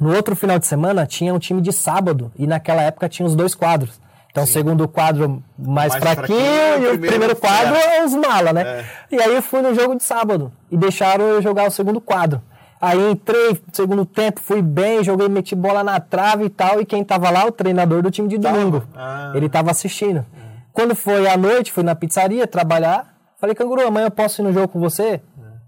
No 0.00 0.14
outro 0.14 0.36
final 0.36 0.58
de 0.58 0.66
semana 0.66 1.06
tinha 1.06 1.34
um 1.34 1.38
time 1.38 1.60
de 1.60 1.72
sábado. 1.72 2.32
E 2.38 2.46
naquela 2.46 2.82
época 2.82 3.08
tinha 3.08 3.26
os 3.26 3.34
dois 3.34 3.54
quadros. 3.54 4.00
Então, 4.36 4.44
o 4.44 4.46
segundo 4.46 4.86
quadro 4.86 5.42
mais, 5.58 5.92
mais 5.92 6.04
fraquinho, 6.04 6.38
fraquinho, 6.38 6.92
e 6.92 6.96
o 6.96 6.98
primeiro, 6.98 7.34
quadro 7.36 7.74
é 7.74 8.04
os 8.04 8.12
mala, 8.12 8.52
né? 8.52 8.60
É. 8.60 8.84
E 9.10 9.18
aí 9.18 9.34
eu 9.34 9.40
fui 9.40 9.62
no 9.62 9.74
jogo 9.74 9.96
de 9.96 10.02
sábado 10.02 10.52
e 10.70 10.76
deixaram 10.76 11.24
eu 11.24 11.40
jogar 11.40 11.66
o 11.66 11.70
segundo 11.70 12.02
quadro. 12.02 12.42
Aí 12.78 13.12
entrei, 13.12 13.58
segundo 13.72 14.04
tempo, 14.04 14.38
fui 14.38 14.60
bem, 14.60 15.02
joguei, 15.02 15.26
meti 15.26 15.54
bola 15.54 15.82
na 15.82 15.98
trave 15.98 16.44
e 16.44 16.50
tal. 16.50 16.82
E 16.82 16.84
quem 16.84 17.02
tava 17.02 17.30
lá? 17.30 17.46
O 17.46 17.50
treinador 17.50 18.02
do 18.02 18.10
time 18.10 18.28
de 18.28 18.36
domingo. 18.36 18.82
Ah. 18.94 19.32
Ele 19.34 19.48
tava 19.48 19.70
assistindo. 19.70 20.26
Quando 20.70 20.94
foi 20.94 21.26
à 21.26 21.38
noite, 21.38 21.72
fui 21.72 21.82
na 21.82 21.94
pizzaria 21.94 22.46
trabalhar. 22.46 23.16
Falei, 23.40 23.54
canguru, 23.54 23.86
amanhã 23.86 24.08
eu 24.08 24.10
posso 24.10 24.42
ir 24.42 24.44
no 24.44 24.52
jogo 24.52 24.68
com 24.68 24.78
você? 24.78 25.22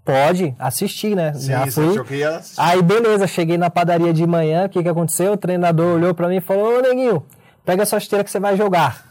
Pode, 0.05 0.55
assistir, 0.59 1.15
né? 1.15 1.33
Sim, 1.33 1.47
Já 1.47 1.65
fui. 1.65 1.95
Aí, 2.55 2.83
beleza, 2.83 3.25
cheguei 3.25 3.57
na 3.57 3.71
padaria 3.71 4.13
de 4.13 4.27
manhã, 4.27 4.65
o 4.65 4.69
que, 4.69 4.83
que 4.83 4.89
aconteceu? 4.89 5.33
O 5.33 5.37
treinador 5.37 5.95
olhou 5.95 6.13
para 6.13 6.27
mim 6.27 6.37
e 6.37 6.41
falou: 6.41 6.77
Ô, 6.77 6.81
neguinho, 6.81 7.23
pega 7.65 7.83
a 7.83 7.85
sua 7.85 7.97
esteira 7.97 8.23
que 8.23 8.31
você 8.31 8.39
vai 8.39 8.55
jogar. 8.55 9.03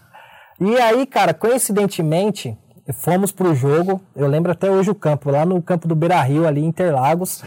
E 0.60 0.76
aí, 0.80 1.06
cara, 1.06 1.32
coincidentemente, 1.32 2.56
fomos 2.92 3.30
pro 3.32 3.54
jogo. 3.54 4.00
Eu 4.14 4.26
lembro 4.26 4.52
até 4.52 4.70
hoje 4.70 4.90
o 4.90 4.94
campo, 4.94 5.30
lá 5.30 5.46
no 5.46 5.62
campo 5.62 5.86
do 5.86 5.94
Beira 5.94 6.20
Rio, 6.20 6.46
ali 6.46 6.60
em 6.60 6.66
Interlagos. 6.66 7.42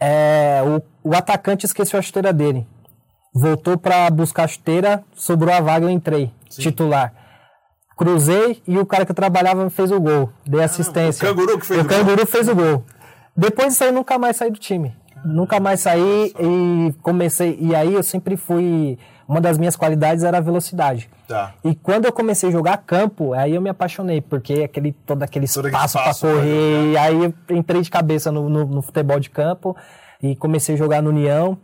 É, 0.00 0.60
o, 0.64 1.10
o 1.10 1.14
atacante 1.14 1.66
esqueceu 1.66 1.98
a 1.98 2.02
chuteira 2.02 2.32
dele. 2.32 2.66
Voltou 3.34 3.78
para 3.78 4.10
buscar 4.10 4.44
a 4.44 4.48
chuteira, 4.48 5.04
sobrou 5.14 5.54
a 5.54 5.60
vaga, 5.60 5.86
eu 5.86 5.90
entrei, 5.90 6.32
Sim. 6.48 6.62
titular 6.62 7.12
cruzei 7.98 8.62
e 8.66 8.78
o 8.78 8.86
cara 8.86 9.04
que 9.04 9.10
eu 9.10 9.16
trabalhava 9.16 9.68
fez 9.68 9.90
o 9.90 10.00
gol. 10.00 10.30
Dei 10.46 10.62
assistência. 10.62 11.28
Ah, 11.28 11.32
o 11.32 11.34
canguru 11.34 11.58
que 11.58 11.66
fez 11.66 11.80
o, 11.80 11.82
o 11.82 11.88
canguru 11.88 12.26
fez 12.26 12.48
o 12.48 12.54
gol. 12.54 12.84
Depois 13.36 13.68
disso 13.70 13.84
aí, 13.84 13.90
nunca 13.90 14.16
mais 14.16 14.36
saí 14.36 14.50
do 14.50 14.58
time. 14.58 14.96
Nunca 15.24 15.58
mais 15.58 15.80
saí 15.80 16.32
e 16.38 16.94
comecei. 17.02 17.58
E 17.60 17.74
aí 17.74 17.92
eu 17.92 18.02
sempre 18.02 18.36
fui. 18.36 18.96
Uma 19.28 19.42
das 19.42 19.58
minhas 19.58 19.76
qualidades 19.76 20.24
era 20.24 20.38
a 20.38 20.40
velocidade. 20.40 21.10
Tá. 21.28 21.52
E 21.62 21.74
quando 21.74 22.06
eu 22.06 22.12
comecei 22.12 22.48
a 22.48 22.52
jogar 22.52 22.78
campo, 22.78 23.34
aí 23.34 23.54
eu 23.54 23.60
me 23.60 23.68
apaixonei, 23.68 24.22
porque 24.22 24.62
aquele, 24.62 24.92
todo 24.92 25.22
aquele 25.22 25.46
todo 25.46 25.68
espaço 25.68 25.98
para 25.98 26.14
correr. 26.14 26.92
E 26.92 26.96
aí 26.96 27.24
eu 27.24 27.34
entrei 27.54 27.82
de 27.82 27.90
cabeça 27.90 28.32
no, 28.32 28.48
no, 28.48 28.64
no, 28.64 28.80
futebol 28.80 29.20
de 29.20 29.28
campo 29.28 29.76
e 30.22 30.34
comecei 30.34 30.76
a 30.76 30.78
jogar 30.78 31.02
no 31.02 31.10
União. 31.10 31.58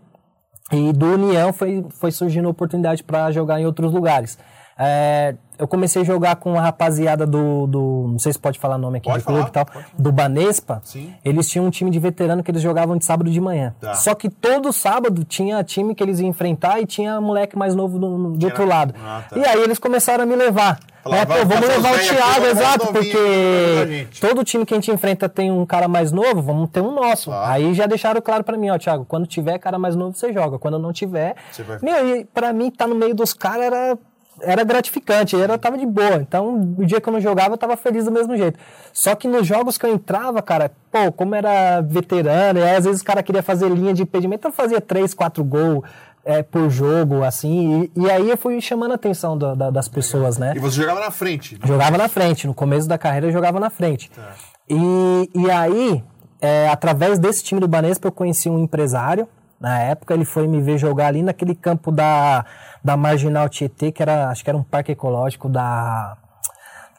E 0.71 0.92
do 0.92 1.06
União 1.06 1.54
foi, 1.54 1.87
foi 1.88 2.11
surgindo 2.11 2.50
oportunidade 2.50 3.02
para 3.02 3.33
jogar 3.33 3.59
em 3.59 3.64
outros 3.64 3.92
lugares. 3.92 4.38
É, 4.78 5.35
eu 5.58 5.68
comecei 5.68 6.02
a 6.02 6.04
jogar 6.04 6.37
com 6.37 6.58
a 6.58 6.62
rapaziada 6.62 7.26
do, 7.26 7.66
do 7.66 8.06
não 8.12 8.18
sei 8.18 8.32
se 8.32 8.38
pode 8.38 8.58
falar 8.58 8.78
nome 8.78 8.99
aqui 8.99 9.08
pode 9.08 9.23
do 9.23 9.25
falar, 9.25 9.50
clube 9.50 9.50
e 9.50 9.52
tal, 9.52 9.66
do 9.96 10.12
Banespa. 10.12 10.80
Sim. 10.84 11.14
Eles 11.25 11.49
tinham 11.49 11.66
um 11.66 11.70
time 11.70 11.90
de 11.90 11.99
veterano 11.99 12.42
que 12.42 12.50
eles 12.50 12.62
jogavam 12.62 12.96
de 12.96 13.04
sábado 13.04 13.30
de 13.30 13.40
manhã. 13.40 13.75
Tá. 13.80 13.94
Só 13.94 14.14
que 14.14 14.28
todo 14.28 14.73
sábado 14.73 15.25
tinha 15.25 15.62
time 15.62 15.94
que 15.94 16.02
eles 16.02 16.20
iam 16.20 16.28
enfrentar 16.28 16.80
e 16.80 16.87
tinha 16.87 17.20
moleque 17.20 17.56
mais 17.56 17.75
novo 17.75 17.99
do, 17.99 18.32
do 18.32 18.46
outro 18.46 18.66
lado. 18.66 18.94
Ah, 19.04 19.23
tá. 19.28 19.38
E 19.38 19.44
aí 19.44 19.62
eles 19.62 19.78
começaram 19.78 20.25
a 20.25 20.26
me 20.26 20.34
levar. 20.34 20.80
né? 21.06 21.25
Pô, 21.26 21.34
vamos 21.46 21.68
levar 21.68 21.94
o 21.94 21.99
Thiago, 21.99 22.46
exato, 22.46 22.87
porque 22.92 24.08
todo 24.20 24.42
time 24.44 24.64
que 24.64 24.75
a 24.75 24.76
gente 24.76 24.90
enfrenta 24.90 25.28
tem 25.28 25.52
um 25.52 25.66
cara 25.66 25.87
mais 25.87 26.11
novo, 26.11 26.42
vamos 26.42 26.70
ter 26.70 26.80
um 26.80 26.92
nosso. 26.92 27.30
Aí 27.30 27.75
já 27.75 27.87
deixaram 27.87 28.20
claro 28.20 28.42
para 28.42 28.56
mim, 28.56 28.70
ó, 28.70 28.78
Thiago, 28.78 29.04
quando 29.04 29.26
tiver 29.26 29.58
cara 29.58 29.78
mais 29.78 29.94
novo 29.94 30.16
você 30.16 30.32
joga, 30.32 30.58
quando 30.58 30.78
não 30.78 30.92
tiver. 30.92 31.37
Vai... 31.66 31.78
Meu, 31.82 32.16
e 32.16 32.25
pra 32.25 32.52
mim 32.52 32.70
tá 32.70 32.87
no 32.87 32.94
meio 32.94 33.14
dos 33.14 33.32
caras 33.32 33.66
era 33.66 33.99
era 34.41 34.64
gratificante, 34.64 35.37
era 35.37 35.59
tava 35.59 35.79
de 35.79 35.87
boa. 35.87 36.17
Então, 36.17 36.75
o 36.76 36.85
dia 36.85 37.00
que 37.00 37.09
eu 37.09 37.12
não 37.12 37.21
jogava, 37.21 37.55
eu 37.55 37.59
tava 37.59 37.76
feliz 37.76 38.05
do 38.05 38.12
mesmo 38.12 38.37
jeito. 38.37 38.59
Só 38.93 39.14
que 39.14 39.29
nos 39.29 39.47
jogos 39.47 39.79
que 39.79 39.87
eu 39.87 39.93
entrava, 39.93 40.43
cara, 40.43 40.71
pô, 40.91 41.12
como 41.12 41.35
era 41.35 41.81
veterano, 41.81 42.59
e 42.59 42.62
aí, 42.62 42.76
às 42.76 42.85
vezes 42.85 43.03
o 43.03 43.05
cara 43.05 43.23
queria 43.23 43.43
fazer 43.43 43.69
linha 43.71 43.95
de 43.95 44.03
impedimento, 44.03 44.49
eu 44.49 44.53
fazia 44.53 44.81
três, 44.81 45.14
quatro 45.14 45.45
gols 45.45 45.83
é, 46.25 46.43
por 46.43 46.71
jogo, 46.71 47.23
assim, 47.23 47.91
e, 47.95 48.03
e, 48.03 48.11
aí 48.11 48.31
eu 48.31 48.37
fui 48.37 48.59
chamando 48.61 48.93
a 48.93 48.95
atenção 48.95 49.37
da, 49.37 49.71
das 49.71 49.88
pessoas, 49.88 50.38
né? 50.38 50.55
E 50.57 50.59
você 50.59 50.81
jogava 50.81 51.00
na 51.00 51.11
frente? 51.11 51.59
Jogava 51.62 51.99
na 51.99 52.09
frente, 52.09 52.47
no 52.47 52.55
começo 52.55 52.88
da 52.88 52.97
carreira 52.97 53.26
eu 53.26 53.33
jogava 53.33 53.61
na 53.61 53.69
frente. 53.69 54.11
Tá. 54.11 54.33
E, 54.69 55.31
e 55.35 55.50
aí, 55.50 56.03
é, 56.41 56.69
através 56.69 57.19
desse 57.19 57.45
time 57.45 57.61
do 57.61 57.69
Banespa, 57.69 58.09
eu 58.09 58.12
conheci 58.12 58.49
um 58.49 58.59
empresário, 58.59 59.29
na 59.64 59.78
época 59.80 60.12
ele 60.12 60.26
foi 60.26 60.47
me 60.47 60.61
ver 60.61 60.76
jogar 60.76 61.06
ali 61.06 61.23
naquele 61.23 61.54
campo 61.54 61.90
da, 61.90 62.44
da 62.85 62.99
Marginal 62.99 63.49
Tietê, 63.49 63.90
que 63.90 64.02
era, 64.02 64.28
acho 64.28 64.44
que 64.44 64.50
era 64.50 64.59
um 64.59 64.62
parque 64.62 64.92
ecológico 64.92 65.49
da, 65.49 66.18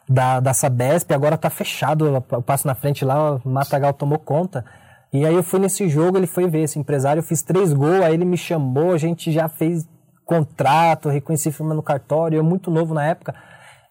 da, 0.08 0.40
da 0.40 0.52
Sabesp, 0.52 1.12
agora 1.12 1.38
tá 1.38 1.48
fechado, 1.48 2.24
eu 2.32 2.42
passo 2.42 2.66
na 2.66 2.74
frente 2.74 3.04
lá, 3.04 3.36
o 3.36 3.48
Matagal 3.48 3.92
tomou 3.92 4.18
conta. 4.18 4.64
E 5.12 5.24
aí 5.24 5.32
eu 5.32 5.44
fui 5.44 5.60
nesse 5.60 5.88
jogo, 5.88 6.18
ele 6.18 6.26
foi 6.26 6.48
ver 6.48 6.62
esse 6.62 6.76
empresário, 6.76 7.20
eu 7.20 7.24
fiz 7.24 7.40
três 7.40 7.72
gols, 7.72 8.02
aí 8.02 8.14
ele 8.14 8.24
me 8.24 8.36
chamou, 8.36 8.92
a 8.92 8.98
gente 8.98 9.30
já 9.30 9.48
fez 9.48 9.88
contrato, 10.24 11.08
reconheci 11.08 11.52
firma 11.52 11.72
no 11.72 11.84
cartório, 11.84 12.36
eu 12.36 12.42
muito 12.42 12.68
novo 12.68 12.92
na 12.94 13.06
época. 13.06 13.32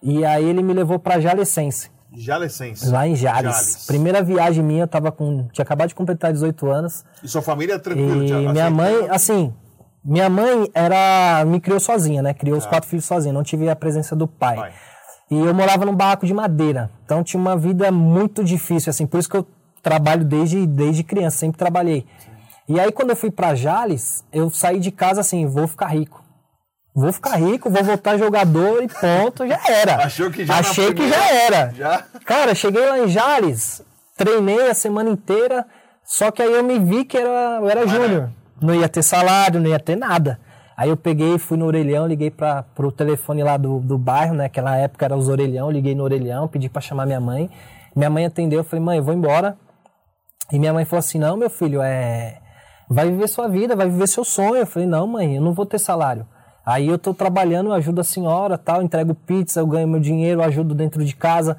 E 0.03 0.25
aí 0.25 0.43
ele 0.43 0.61
me 0.61 0.73
levou 0.73 0.99
para 0.99 1.21
Jalecense. 1.21 1.89
Jalecense. 2.17 2.89
Lá 2.89 3.07
em 3.07 3.15
Jales. 3.15 3.55
Jales. 3.55 3.85
Primeira 3.87 4.23
viagem 4.23 4.63
minha, 4.63 4.83
eu 4.83 4.87
tava 4.87 5.11
com. 5.11 5.47
Tinha 5.51 5.63
acabado 5.63 5.89
de 5.89 5.95
completar 5.95 6.31
18 6.31 6.67
anos. 6.67 7.05
E 7.23 7.27
sua 7.27 7.41
família 7.41 7.73
é 7.73 7.79
tranquila? 7.79 8.25
E 8.25 8.47
minha 8.47 8.69
mãe, 8.69 9.07
assim, 9.09 9.53
minha 10.03 10.29
mãe 10.29 10.69
era. 10.73 11.43
me 11.45 11.59
criou 11.59 11.79
sozinha, 11.79 12.21
né? 12.21 12.33
Criou 12.33 12.55
ah. 12.55 12.59
os 12.59 12.65
quatro 12.65 12.89
filhos 12.89 13.05
sozinha, 13.05 13.33
não 13.33 13.43
tive 13.43 13.69
a 13.69 13.75
presença 13.75 14.15
do 14.15 14.27
pai. 14.27 14.55
pai. 14.55 14.73
E 15.29 15.37
eu 15.37 15.53
morava 15.53 15.85
num 15.85 15.95
barraco 15.95 16.25
de 16.25 16.33
madeira. 16.33 16.91
Então 17.03 17.23
tinha 17.23 17.39
uma 17.41 17.57
vida 17.57 17.91
muito 17.91 18.43
difícil, 18.43 18.89
assim. 18.89 19.07
Por 19.07 19.19
isso 19.19 19.29
que 19.29 19.37
eu 19.37 19.47
trabalho 19.81 20.23
desde, 20.23 20.65
desde 20.65 21.03
criança, 21.03 21.37
sempre 21.37 21.57
trabalhei. 21.57 22.05
Sim. 22.19 22.35
E 22.67 22.79
aí, 22.79 22.91
quando 22.91 23.11
eu 23.11 23.15
fui 23.15 23.29
para 23.29 23.53
Jales, 23.53 24.23
eu 24.33 24.49
saí 24.49 24.79
de 24.79 24.91
casa 24.91 25.21
assim, 25.21 25.45
vou 25.45 25.67
ficar 25.67 25.87
rico. 25.87 26.24
Vou 26.95 27.11
ficar 27.11 27.35
rico, 27.35 27.69
vou 27.69 27.83
voltar 27.83 28.17
jogador 28.17 28.81
e 28.81 28.87
ponto, 28.87 29.45
já 29.45 29.59
era. 29.67 29.97
Achou 29.97 30.31
que 30.31 30.45
já 30.45 30.59
Achei 30.59 30.93
que 30.93 31.09
já 31.09 31.29
era. 31.29 31.73
Já? 31.75 32.03
Cara, 32.25 32.55
cheguei 32.55 32.85
lá 32.85 32.99
em 32.99 33.09
Jales, 33.09 33.83
treinei 34.15 34.69
a 34.69 34.73
semana 34.73 35.09
inteira, 35.09 35.65
só 36.05 36.31
que 36.31 36.41
aí 36.41 36.53
eu 36.53 36.63
me 36.63 36.79
vi 36.79 37.03
que 37.03 37.17
era, 37.17 37.59
eu 37.61 37.69
era 37.69 37.85
júnior. 37.85 38.29
Não 38.61 38.73
ia 38.73 38.87
ter 38.87 39.03
salário, 39.03 39.59
não 39.59 39.69
ia 39.69 39.79
ter 39.79 39.97
nada. 39.97 40.39
Aí 40.77 40.89
eu 40.89 40.95
peguei, 40.95 41.37
fui 41.37 41.57
no 41.57 41.65
orelhão, 41.65 42.07
liguei 42.07 42.31
para 42.31 42.63
pro 42.63 42.91
telefone 42.91 43.43
lá 43.43 43.57
do, 43.57 43.79
do 43.79 43.97
bairro, 43.97 44.33
né? 44.33 44.45
Aquela 44.45 44.77
época 44.77 45.03
era 45.03 45.17
os 45.17 45.27
orelhão, 45.27 45.69
liguei 45.69 45.95
no 45.95 46.03
orelhão, 46.03 46.47
pedi 46.47 46.69
para 46.69 46.81
chamar 46.81 47.05
minha 47.05 47.19
mãe. 47.19 47.49
Minha 47.93 48.09
mãe 48.09 48.25
atendeu, 48.25 48.59
eu 48.59 48.63
falei, 48.63 48.83
mãe, 48.83 48.97
eu 48.97 49.03
vou 49.03 49.13
embora. 49.13 49.57
E 50.51 50.59
minha 50.59 50.73
mãe 50.73 50.85
falou 50.85 50.99
assim: 50.99 51.19
não, 51.19 51.35
meu 51.35 51.49
filho, 51.49 51.81
é. 51.81 52.39
Vai 52.89 53.09
viver 53.09 53.27
sua 53.27 53.47
vida, 53.49 53.75
vai 53.75 53.89
viver 53.89 54.07
seu 54.07 54.23
sonho. 54.23 54.57
Eu 54.57 54.65
falei, 54.65 54.87
não, 54.87 55.07
mãe, 55.07 55.35
eu 55.35 55.41
não 55.41 55.53
vou 55.53 55.65
ter 55.65 55.79
salário. 55.79 56.25
Aí 56.65 56.87
eu 56.87 56.97
tô 56.97 57.13
trabalhando, 57.13 57.67
eu 57.67 57.73
ajudo 57.73 58.01
a 58.01 58.03
senhora, 58.03 58.57
tal, 58.57 58.81
entrego 58.81 59.13
pizza, 59.13 59.59
eu 59.59 59.67
ganho 59.67 59.87
meu 59.87 59.99
dinheiro, 59.99 60.41
ajudo 60.41 60.73
dentro 60.73 61.05
de 61.05 61.15
casa. 61.15 61.57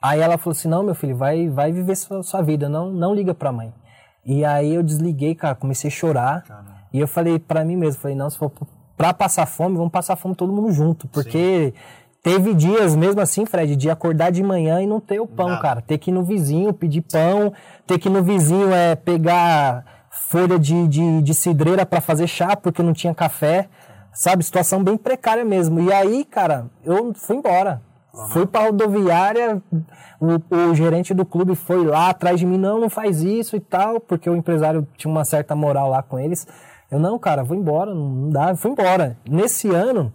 Aí 0.00 0.20
ela 0.20 0.38
falou 0.38 0.52
assim: 0.52 0.68
"Não, 0.68 0.82
meu 0.82 0.94
filho, 0.94 1.16
vai 1.16 1.48
vai 1.48 1.70
viver 1.70 1.94
sua, 1.96 2.22
sua 2.22 2.42
vida, 2.42 2.68
não 2.68 2.90
não 2.90 3.14
liga 3.14 3.34
pra 3.34 3.52
mãe". 3.52 3.72
E 4.24 4.44
aí 4.44 4.74
eu 4.74 4.82
desliguei, 4.82 5.34
cara, 5.34 5.54
comecei 5.54 5.88
a 5.88 5.92
chorar. 5.92 6.42
Caramba. 6.44 6.72
E 6.92 6.98
eu 6.98 7.08
falei 7.08 7.38
para 7.38 7.64
mim 7.64 7.76
mesmo, 7.76 8.00
falei: 8.00 8.16
"Não, 8.16 8.30
se 8.30 8.38
for 8.38 8.50
pra 8.96 9.12
passar 9.12 9.46
fome, 9.46 9.76
vamos 9.76 9.92
passar 9.92 10.16
fome 10.16 10.34
todo 10.34 10.52
mundo 10.52 10.72
junto, 10.72 11.06
porque 11.08 11.72
Sim. 11.76 12.02
Teve 12.22 12.54
dias 12.54 12.94
mesmo 12.94 13.20
assim, 13.20 13.44
Fred, 13.44 13.74
de 13.74 13.90
acordar 13.90 14.30
de 14.30 14.44
manhã 14.44 14.80
e 14.80 14.86
não 14.86 15.00
ter 15.00 15.18
o 15.18 15.26
pão, 15.26 15.58
cara. 15.58 15.82
Ter 15.82 15.98
que 15.98 16.12
ir 16.12 16.14
no 16.14 16.22
vizinho 16.22 16.72
pedir 16.72 17.00
pão, 17.00 17.52
ter 17.84 17.98
que 17.98 18.08
ir 18.08 18.12
no 18.12 18.22
vizinho 18.22 18.72
é, 18.72 18.94
pegar 18.94 19.84
folha 20.28 20.56
de, 20.56 20.86
de, 20.86 21.20
de 21.20 21.34
cidreira 21.34 21.84
para 21.84 22.00
fazer 22.00 22.28
chá 22.28 22.54
porque 22.54 22.80
não 22.80 22.92
tinha 22.92 23.12
café 23.12 23.68
sabe? 24.12 24.44
Situação 24.44 24.82
bem 24.82 24.96
precária 24.96 25.44
mesmo. 25.44 25.80
E 25.80 25.92
aí, 25.92 26.24
cara, 26.24 26.66
eu 26.84 27.12
fui 27.14 27.36
embora. 27.36 27.82
Uhum. 28.12 28.28
Fui 28.28 28.46
pra 28.46 28.64
rodoviária, 28.64 29.62
o, 30.20 30.54
o, 30.54 30.74
gerente 30.74 31.14
do 31.14 31.24
clube 31.24 31.54
foi 31.54 31.84
lá 31.84 32.10
atrás 32.10 32.38
de 32.38 32.44
mim, 32.44 32.58
não, 32.58 32.78
não 32.78 32.90
faz 32.90 33.22
isso 33.22 33.56
e 33.56 33.60
tal, 33.60 33.98
porque 33.98 34.28
o 34.28 34.36
empresário 34.36 34.86
tinha 34.98 35.10
uma 35.10 35.24
certa 35.24 35.56
moral 35.56 35.88
lá 35.88 36.02
com 36.02 36.18
eles. 36.18 36.46
Eu, 36.90 36.98
não, 36.98 37.18
cara, 37.18 37.42
vou 37.42 37.56
embora, 37.56 37.94
não 37.94 38.28
dá, 38.28 38.54
fui 38.54 38.70
embora. 38.70 39.16
Nesse 39.26 39.68
ano, 39.70 40.12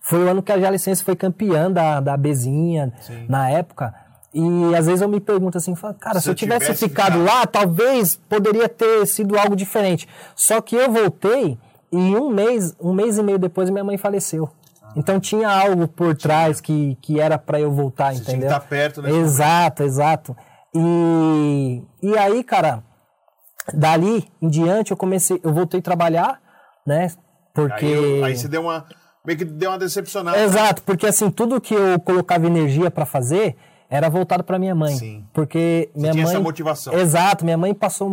foi 0.00 0.24
o 0.24 0.28
ano 0.28 0.42
que 0.42 0.52
a 0.52 0.60
Jalicense 0.60 1.02
foi 1.02 1.16
campeã 1.16 1.70
da, 1.70 2.00
da 2.00 2.16
Bezinha, 2.16 2.92
Sim. 3.00 3.26
na 3.28 3.50
época. 3.50 3.92
E 4.32 4.74
às 4.76 4.86
vezes 4.86 5.02
eu 5.02 5.08
me 5.08 5.20
pergunto 5.20 5.58
assim, 5.58 5.74
cara, 5.98 6.20
se, 6.20 6.22
se 6.22 6.30
eu 6.30 6.34
tivesse, 6.34 6.66
tivesse 6.66 6.88
ficado, 6.88 7.18
ficado 7.18 7.24
lá, 7.24 7.44
talvez 7.46 8.14
poderia 8.14 8.68
ter 8.68 9.04
sido 9.06 9.36
algo 9.36 9.56
diferente. 9.56 10.08
Só 10.36 10.60
que 10.60 10.76
eu 10.76 10.90
voltei 10.90 11.58
e 11.92 12.16
um 12.16 12.30
mês, 12.30 12.74
um 12.80 12.92
mês 12.92 13.18
e 13.18 13.22
meio 13.22 13.38
depois, 13.38 13.68
minha 13.68 13.84
mãe 13.84 13.98
faleceu. 13.98 14.50
Ah. 14.82 14.92
Então 14.96 15.20
tinha 15.20 15.48
algo 15.48 15.86
por 15.86 16.16
trás 16.16 16.60
que, 16.60 16.96
que 17.02 17.20
era 17.20 17.38
para 17.38 17.60
eu 17.60 17.70
voltar, 17.70 18.14
Você 18.14 18.22
entendeu? 18.22 18.48
Tinha 18.48 18.48
que 18.48 18.56
estar 18.56 18.68
perto, 18.68 19.02
né? 19.02 19.10
Exato, 19.10 19.82
exato. 19.82 20.36
E, 20.74 21.82
e 22.02 22.16
aí, 22.16 22.42
cara, 22.42 22.82
dali 23.74 24.26
em 24.40 24.48
diante 24.48 24.90
eu 24.90 24.96
comecei, 24.96 25.38
eu 25.44 25.52
voltei 25.52 25.80
a 25.80 25.82
trabalhar, 25.82 26.40
né? 26.86 27.08
Porque. 27.52 27.84
Aí, 27.84 28.24
aí 28.24 28.36
você 28.36 28.48
deu 28.48 28.62
uma. 28.62 28.86
Meio 29.24 29.38
que 29.38 29.44
deu 29.44 29.70
uma 29.70 29.78
decepcionada. 29.78 30.40
Exato, 30.40 30.82
porque 30.82 31.06
assim, 31.06 31.30
tudo 31.30 31.60
que 31.60 31.74
eu 31.74 32.00
colocava 32.00 32.46
energia 32.46 32.90
para 32.90 33.06
fazer, 33.06 33.56
era 33.92 34.08
voltado 34.08 34.42
para 34.42 34.58
minha 34.58 34.74
mãe. 34.74 34.96
Sim. 34.96 35.22
Porque 35.34 35.90
Você 35.92 36.00
minha 36.00 36.12
tinha 36.12 36.24
mãe. 36.24 36.32
essa 36.32 36.42
motivação. 36.42 36.94
Exato, 36.94 37.44
minha 37.44 37.58
mãe 37.58 37.74
passou 37.74 38.08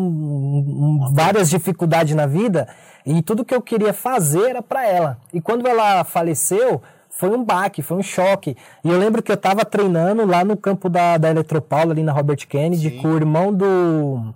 várias 1.14 1.50
dificuldades 1.50 2.14
na 2.14 2.26
vida 2.28 2.68
e 3.06 3.22
tudo 3.22 3.46
que 3.46 3.56
eu 3.56 3.62
queria 3.62 3.94
fazer 3.94 4.50
era 4.50 4.62
para 4.62 4.86
ela. 4.86 5.18
E 5.34 5.40
quando 5.40 5.66
ela 5.66 6.04
faleceu, 6.04 6.82
foi 7.10 7.30
um 7.30 7.46
baque, 7.46 7.82
foi 7.82 7.96
um 7.96 8.04
choque. 8.04 8.58
E 8.84 8.90
eu 8.90 9.00
lembro 9.00 9.24
que 9.24 9.32
eu 9.32 9.36
estava 9.36 9.64
treinando 9.64 10.26
lá 10.26 10.44
no 10.44 10.58
campo 10.58 10.90
da, 10.90 11.18
da 11.18 11.30
Eletropaulo, 11.30 11.92
ali 11.92 12.04
na 12.04 12.12
Robert 12.12 12.46
Kennedy, 12.46 12.90
Sim. 12.90 12.98
com 12.98 13.14
o 13.14 13.16
irmão 13.16 13.54
do. 13.54 13.66
O 13.66 14.34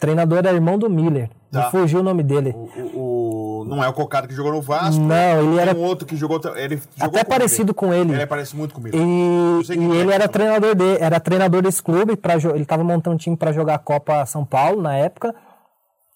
treinador 0.00 0.38
era 0.38 0.50
irmão 0.52 0.76
do 0.76 0.90
Miller. 0.90 1.30
Tá. 1.52 1.66
Me 1.66 1.70
fugiu 1.70 2.00
o 2.00 2.02
nome 2.02 2.24
dele. 2.24 2.52
O, 2.56 2.58
o, 2.58 2.90
o, 2.94 3.39
não 3.64 3.82
é 3.82 3.88
o 3.88 3.92
Cocado 3.92 4.28
que 4.28 4.34
jogou 4.34 4.52
no 4.52 4.60
Vasco. 4.60 5.00
Não, 5.00 5.52
ele 5.52 5.60
era. 5.60 5.76
um 5.76 5.82
outro 5.82 6.06
que 6.06 6.16
jogou. 6.16 6.40
Ele 6.56 6.80
jogou 6.96 7.20
até 7.20 7.24
parecido 7.24 7.70
ele. 7.70 7.74
com 7.74 7.92
ele. 7.92 8.12
Ele 8.12 8.26
parece 8.26 8.56
muito 8.56 8.74
comigo. 8.74 8.96
E, 8.96 9.00
e 9.00 9.96
ele 9.96 10.10
é 10.10 10.14
era 10.14 10.28
treinador 10.28 10.74
dele, 10.74 10.98
era 11.00 11.20
treinador 11.20 11.62
desse 11.62 11.82
clube. 11.82 12.16
Pra, 12.16 12.34
ele 12.34 12.62
estava 12.62 12.84
montando 12.84 13.14
um 13.14 13.18
time 13.18 13.36
para 13.36 13.52
jogar 13.52 13.74
a 13.74 13.78
Copa 13.78 14.24
São 14.26 14.44
Paulo 14.44 14.82
na 14.82 14.96
época. 14.96 15.34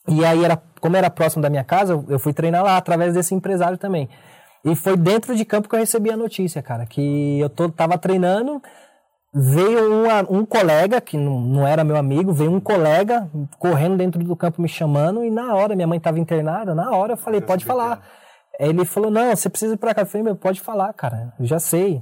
E 0.07 0.25
aí, 0.25 0.45
era, 0.45 0.61
como 0.81 0.97
era 0.97 1.09
próximo 1.09 1.43
da 1.43 1.49
minha 1.49 1.65
casa, 1.65 2.05
eu 2.09 2.19
fui 2.19 2.33
treinar 2.33 2.63
lá 2.63 2.77
através 2.77 3.15
desse 3.15 3.35
empresário 3.35 3.79
também. 3.79 4.09
E 4.65 4.75
foi 4.75 4.97
dentro 4.97 5.35
de 5.37 5.45
campo 5.45 5.69
que 5.69 5.75
eu 5.75 5.81
recebi 5.81 6.11
a 6.11 6.17
notícia, 6.17 6.63
cara, 6.63 6.87
que 6.87 7.39
eu 7.39 7.51
tô, 7.51 7.69
tava 7.69 7.99
treinando 7.99 8.63
veio 9.35 10.05
uma, 10.05 10.21
um 10.31 10.47
colega, 10.47 11.01
que 11.01 11.17
não, 11.17 11.41
não, 11.41 11.67
era 11.67 11.83
meu 11.83 11.97
amigo, 11.97 12.33
veio 12.33 12.53
um 12.53 12.61
colega 12.61 13.29
correndo 13.59 13.97
dentro 13.97 14.23
do 14.23 14.37
campo 14.37 14.63
me 14.63 14.69
chamando 14.69 15.25
e 15.25 15.31
na 15.31 15.55
hora, 15.55 15.75
minha 15.75 15.89
mãe 15.89 15.99
estava 15.99 16.21
internada, 16.21 16.73
na 16.75 16.93
hora 16.93 17.15
eu 17.15 17.17
falei, 17.17 17.41
pode 17.41 17.65
falar. 17.65 18.01
Ele 18.61 18.85
falou, 18.85 19.11
não, 19.11 19.35
você 19.35 19.51
precisa 19.51 19.75
ir 19.75 19.77
pra 19.77 19.93
cá. 19.93 20.03
Eu 20.03 20.07
falei, 20.07 20.35
pode 20.37 20.61
falar, 20.61 20.93
cara, 20.93 21.35
eu 21.41 21.45
já 21.45 21.59
sei. 21.59 22.01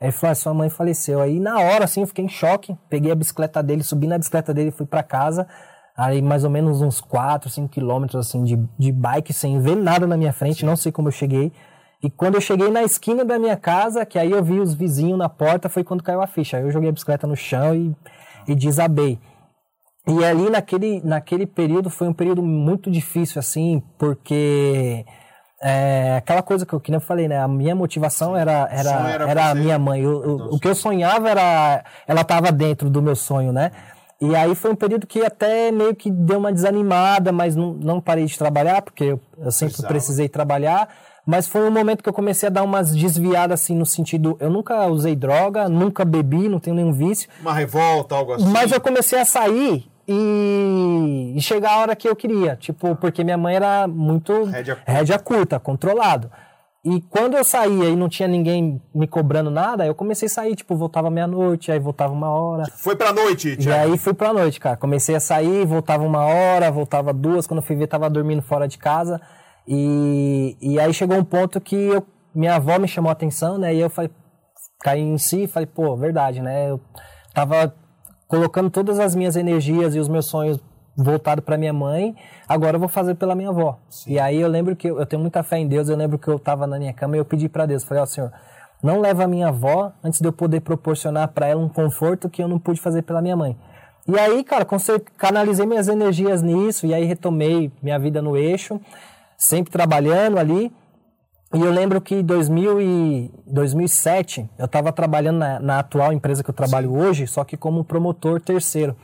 Ele 0.00 0.12
falou, 0.12 0.30
ah, 0.30 0.34
sua 0.36 0.54
mãe 0.54 0.70
faleceu. 0.70 1.20
Aí 1.20 1.40
na 1.40 1.58
hora, 1.58 1.84
assim, 1.84 2.02
eu 2.02 2.06
fiquei 2.06 2.24
em 2.24 2.28
choque, 2.28 2.76
peguei 2.88 3.10
a 3.10 3.16
bicicleta 3.16 3.60
dele, 3.60 3.82
subi 3.82 4.06
na 4.06 4.16
bicicleta 4.16 4.54
dele 4.54 4.68
e 4.68 4.72
fui 4.72 4.86
para 4.86 5.02
casa. 5.02 5.48
Aí 5.96 6.22
mais 6.22 6.44
ou 6.44 6.50
menos 6.50 6.80
uns 6.80 7.00
4, 7.00 7.50
5 7.50 7.68
quilômetros, 7.68 8.28
assim, 8.28 8.44
de, 8.44 8.56
de 8.78 8.92
bike, 8.92 9.32
sem 9.32 9.60
ver 9.60 9.74
nada 9.74 10.06
na 10.06 10.16
minha 10.16 10.32
frente, 10.32 10.64
não 10.64 10.76
sei 10.76 10.92
como 10.92 11.08
eu 11.08 11.12
cheguei. 11.12 11.52
E 12.02 12.08
quando 12.10 12.36
eu 12.36 12.40
cheguei 12.40 12.70
na 12.70 12.82
esquina 12.82 13.24
da 13.24 13.38
minha 13.38 13.56
casa, 13.56 14.06
que 14.06 14.18
aí 14.18 14.30
eu 14.30 14.42
vi 14.42 14.58
os 14.58 14.72
vizinhos 14.72 15.18
na 15.18 15.28
porta, 15.28 15.68
foi 15.68 15.84
quando 15.84 16.02
caiu 16.02 16.22
a 16.22 16.26
ficha. 16.26 16.56
Aí 16.56 16.62
eu 16.62 16.70
joguei 16.70 16.88
a 16.88 16.92
bicicleta 16.92 17.26
no 17.26 17.36
chão 17.36 17.74
e, 17.74 17.94
e 18.48 18.54
desabei. 18.54 19.18
E 20.06 20.24
ali 20.24 20.48
naquele, 20.48 21.02
naquele 21.04 21.46
período 21.46 21.90
foi 21.90 22.08
um 22.08 22.12
período 22.12 22.42
muito 22.42 22.90
difícil, 22.90 23.38
assim, 23.38 23.82
porque 23.98 25.04
é, 25.62 26.16
aquela 26.16 26.42
coisa 26.42 26.64
que 26.64 26.72
eu, 26.72 26.80
que 26.80 26.92
eu 26.92 27.00
falei, 27.00 27.28
né? 27.28 27.38
A 27.38 27.46
minha 27.46 27.74
motivação 27.74 28.34
era, 28.34 28.66
era, 28.72 29.10
era, 29.10 29.30
era 29.30 29.50
a 29.50 29.54
minha 29.54 29.78
mãe. 29.78 30.00
Eu, 30.00 30.24
eu, 30.24 30.36
o 30.52 30.58
que 30.58 30.66
eu 30.66 30.74
sonhava 30.74 31.28
era. 31.28 31.84
Ela 32.06 32.22
estava 32.22 32.50
dentro 32.50 32.88
do 32.88 33.02
meu 33.02 33.14
sonho, 33.14 33.52
né? 33.52 33.70
E 34.20 34.34
aí 34.34 34.54
foi 34.54 34.70
um 34.70 34.76
período 34.76 35.06
que 35.06 35.24
até 35.24 35.70
meio 35.70 35.94
que 35.94 36.10
deu 36.10 36.38
uma 36.38 36.52
desanimada, 36.52 37.30
mas 37.30 37.54
não, 37.56 37.74
não 37.74 38.00
parei 38.00 38.24
de 38.24 38.38
trabalhar, 38.38 38.82
porque 38.82 39.04
eu, 39.04 39.20
eu 39.38 39.50
sempre 39.50 39.74
Precisava. 39.74 39.88
precisei 39.88 40.28
trabalhar. 40.28 40.88
Mas 41.26 41.46
foi 41.46 41.62
um 41.62 41.70
momento 41.70 42.02
que 42.02 42.08
eu 42.08 42.12
comecei 42.12 42.48
a 42.48 42.50
dar 42.50 42.62
umas 42.62 42.94
desviadas, 42.94 43.60
assim, 43.60 43.74
no 43.74 43.86
sentido. 43.86 44.36
Eu 44.40 44.50
nunca 44.50 44.86
usei 44.86 45.14
droga, 45.14 45.68
nunca 45.68 46.04
bebi, 46.04 46.48
não 46.48 46.58
tenho 46.58 46.76
nenhum 46.76 46.92
vício. 46.92 47.28
Uma 47.40 47.52
revolta, 47.52 48.14
algo 48.14 48.32
assim. 48.32 48.46
Mas 48.46 48.72
eu 48.72 48.80
comecei 48.80 49.20
a 49.20 49.24
sair 49.24 49.90
e, 50.08 51.34
e 51.36 51.40
chegar 51.40 51.72
a 51.72 51.78
hora 51.78 51.96
que 51.96 52.08
eu 52.08 52.16
queria. 52.16 52.56
Tipo, 52.56 52.96
porque 52.96 53.22
minha 53.22 53.38
mãe 53.38 53.54
era 53.54 53.86
muito. 53.86 54.44
Rédea 54.44 54.76
curta, 54.76 54.92
rédea 54.92 55.18
curta 55.18 55.60
controlado. 55.60 56.30
E 56.82 57.02
quando 57.02 57.36
eu 57.36 57.44
saía 57.44 57.90
e 57.90 57.94
não 57.96 58.08
tinha 58.08 58.26
ninguém 58.26 58.80
me 58.94 59.06
cobrando 59.06 59.50
nada, 59.50 59.84
eu 59.84 59.94
comecei 59.94 60.26
a 60.26 60.30
sair, 60.30 60.56
tipo, 60.56 60.74
voltava 60.74 61.10
meia-noite, 61.10 61.70
aí 61.70 61.78
voltava 61.78 62.10
uma 62.14 62.30
hora. 62.30 62.64
Foi 62.74 62.96
pra 62.96 63.12
noite, 63.12 63.54
Thiago? 63.54 63.88
E 63.88 63.92
aí 63.92 63.98
fui 63.98 64.14
pra 64.14 64.32
noite, 64.32 64.58
cara. 64.58 64.78
Comecei 64.78 65.14
a 65.14 65.20
sair, 65.20 65.66
voltava 65.66 66.04
uma 66.04 66.24
hora, 66.24 66.70
voltava 66.70 67.12
duas, 67.12 67.46
quando 67.46 67.58
eu 67.58 67.66
fui 67.66 67.76
ver, 67.76 67.86
tava 67.86 68.08
dormindo 68.08 68.40
fora 68.40 68.66
de 68.66 68.78
casa. 68.78 69.20
E, 69.72 70.56
e 70.60 70.80
aí 70.80 70.92
chegou 70.92 71.16
um 71.16 71.24
ponto 71.24 71.60
que 71.60 71.76
eu, 71.76 72.04
minha 72.34 72.56
avó 72.56 72.76
me 72.76 72.88
chamou 72.88 73.08
a 73.08 73.12
atenção, 73.12 73.56
né? 73.56 73.72
E 73.72 73.78
eu 73.78 73.88
falei, 73.88 74.10
caí 74.80 75.00
em 75.00 75.16
si 75.16 75.44
e 75.44 75.46
falei, 75.46 75.66
pô, 75.68 75.96
verdade, 75.96 76.42
né? 76.42 76.70
Eu 76.70 76.80
tava 77.32 77.72
colocando 78.26 78.68
todas 78.68 78.98
as 78.98 79.14
minhas 79.14 79.36
energias 79.36 79.94
e 79.94 80.00
os 80.00 80.08
meus 80.08 80.26
sonhos 80.26 80.58
voltado 80.96 81.40
para 81.40 81.56
minha 81.56 81.72
mãe, 81.72 82.16
agora 82.48 82.74
eu 82.76 82.80
vou 82.80 82.88
fazer 82.88 83.14
pela 83.14 83.36
minha 83.36 83.50
avó. 83.50 83.78
Sim. 83.88 84.14
E 84.14 84.18
aí 84.18 84.40
eu 84.40 84.48
lembro 84.48 84.74
que 84.74 84.90
eu, 84.90 84.98
eu, 84.98 85.06
tenho 85.06 85.22
muita 85.22 85.42
fé 85.44 85.58
em 85.58 85.68
Deus, 85.68 85.88
eu 85.88 85.96
lembro 85.96 86.18
que 86.18 86.26
eu 86.26 86.36
estava 86.36 86.66
na 86.66 86.76
minha 86.76 86.92
cama 86.92 87.16
e 87.16 87.20
eu 87.20 87.24
pedi 87.24 87.48
para 87.48 87.64
Deus, 87.64 87.84
falei, 87.84 88.00
ó 88.00 88.04
oh, 88.04 88.06
Senhor, 88.06 88.32
não 88.82 89.00
leva 89.00 89.22
a 89.22 89.28
minha 89.28 89.48
avó 89.48 89.92
antes 90.02 90.20
de 90.20 90.26
eu 90.26 90.32
poder 90.32 90.60
proporcionar 90.60 91.28
para 91.28 91.46
ela 91.46 91.60
um 91.60 91.68
conforto 91.68 92.28
que 92.28 92.42
eu 92.42 92.48
não 92.48 92.58
pude 92.58 92.80
fazer 92.80 93.02
pela 93.02 93.22
minha 93.22 93.36
mãe. 93.36 93.56
E 94.08 94.18
aí, 94.18 94.42
cara, 94.42 94.66
canalizei 95.16 95.64
minhas 95.64 95.86
energias 95.86 96.42
nisso 96.42 96.86
e 96.86 96.92
aí 96.92 97.04
retomei 97.04 97.70
minha 97.80 97.98
vida 97.98 98.20
no 98.20 98.36
eixo, 98.36 98.80
sempre 99.40 99.72
trabalhando 99.72 100.38
ali. 100.38 100.72
E 101.52 101.60
eu 101.60 101.72
lembro 101.72 102.00
que 102.00 102.14
em 102.14 102.24
2007 102.24 104.48
eu 104.56 104.66
estava 104.66 104.92
trabalhando 104.92 105.38
na, 105.38 105.58
na, 105.58 105.80
atual 105.80 106.12
empresa 106.12 106.44
que 106.44 106.50
eu 106.50 106.54
trabalho 106.54 106.90
Sim. 106.90 106.96
hoje, 106.96 107.26
só 107.26 107.42
que 107.42 107.56
como 107.56 107.82
promotor 107.82 108.40
terceiro 108.40 108.94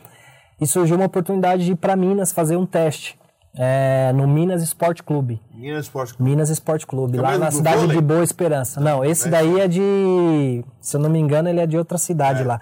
e 0.61 0.67
surgiu 0.67 0.97
uma 0.97 1.07
oportunidade 1.07 1.65
de 1.65 1.73
ir 1.73 1.77
para 1.77 1.97
Minas 1.97 2.31
fazer 2.33 2.57
um 2.57 2.65
teste. 2.65 3.19
É, 3.59 4.13
no 4.15 4.29
Minas 4.29 4.63
Esporte 4.63 5.03
Clube. 5.03 5.43
Minas 5.55 5.87
Esporte 5.87 6.15
Clube. 6.15 6.31
Minas 6.31 6.51
Esporte 6.51 6.87
Clube, 6.87 7.17
é 7.17 7.23
lá 7.23 7.39
na 7.39 7.51
cidade 7.51 7.79
vôlei? 7.79 7.97
de 7.97 8.03
Boa 8.03 8.23
Esperança. 8.23 8.83
Não, 8.83 9.03
esse 9.03 9.31
daí 9.31 9.61
é 9.61 9.67
de. 9.67 10.63
Se 10.79 10.99
eu 10.99 11.01
não 11.01 11.09
me 11.09 11.19
engano, 11.19 11.49
ele 11.49 11.61
é 11.61 11.67
de 11.67 11.79
outra 11.79 11.97
cidade 11.97 12.43
é. 12.43 12.45
lá. 12.45 12.61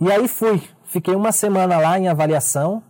E 0.00 0.10
aí 0.10 0.26
fui. 0.26 0.60
Fiquei 0.86 1.14
uma 1.14 1.30
semana 1.30 1.78
lá 1.78 1.96
em 2.00 2.08
avaliação, 2.08 2.82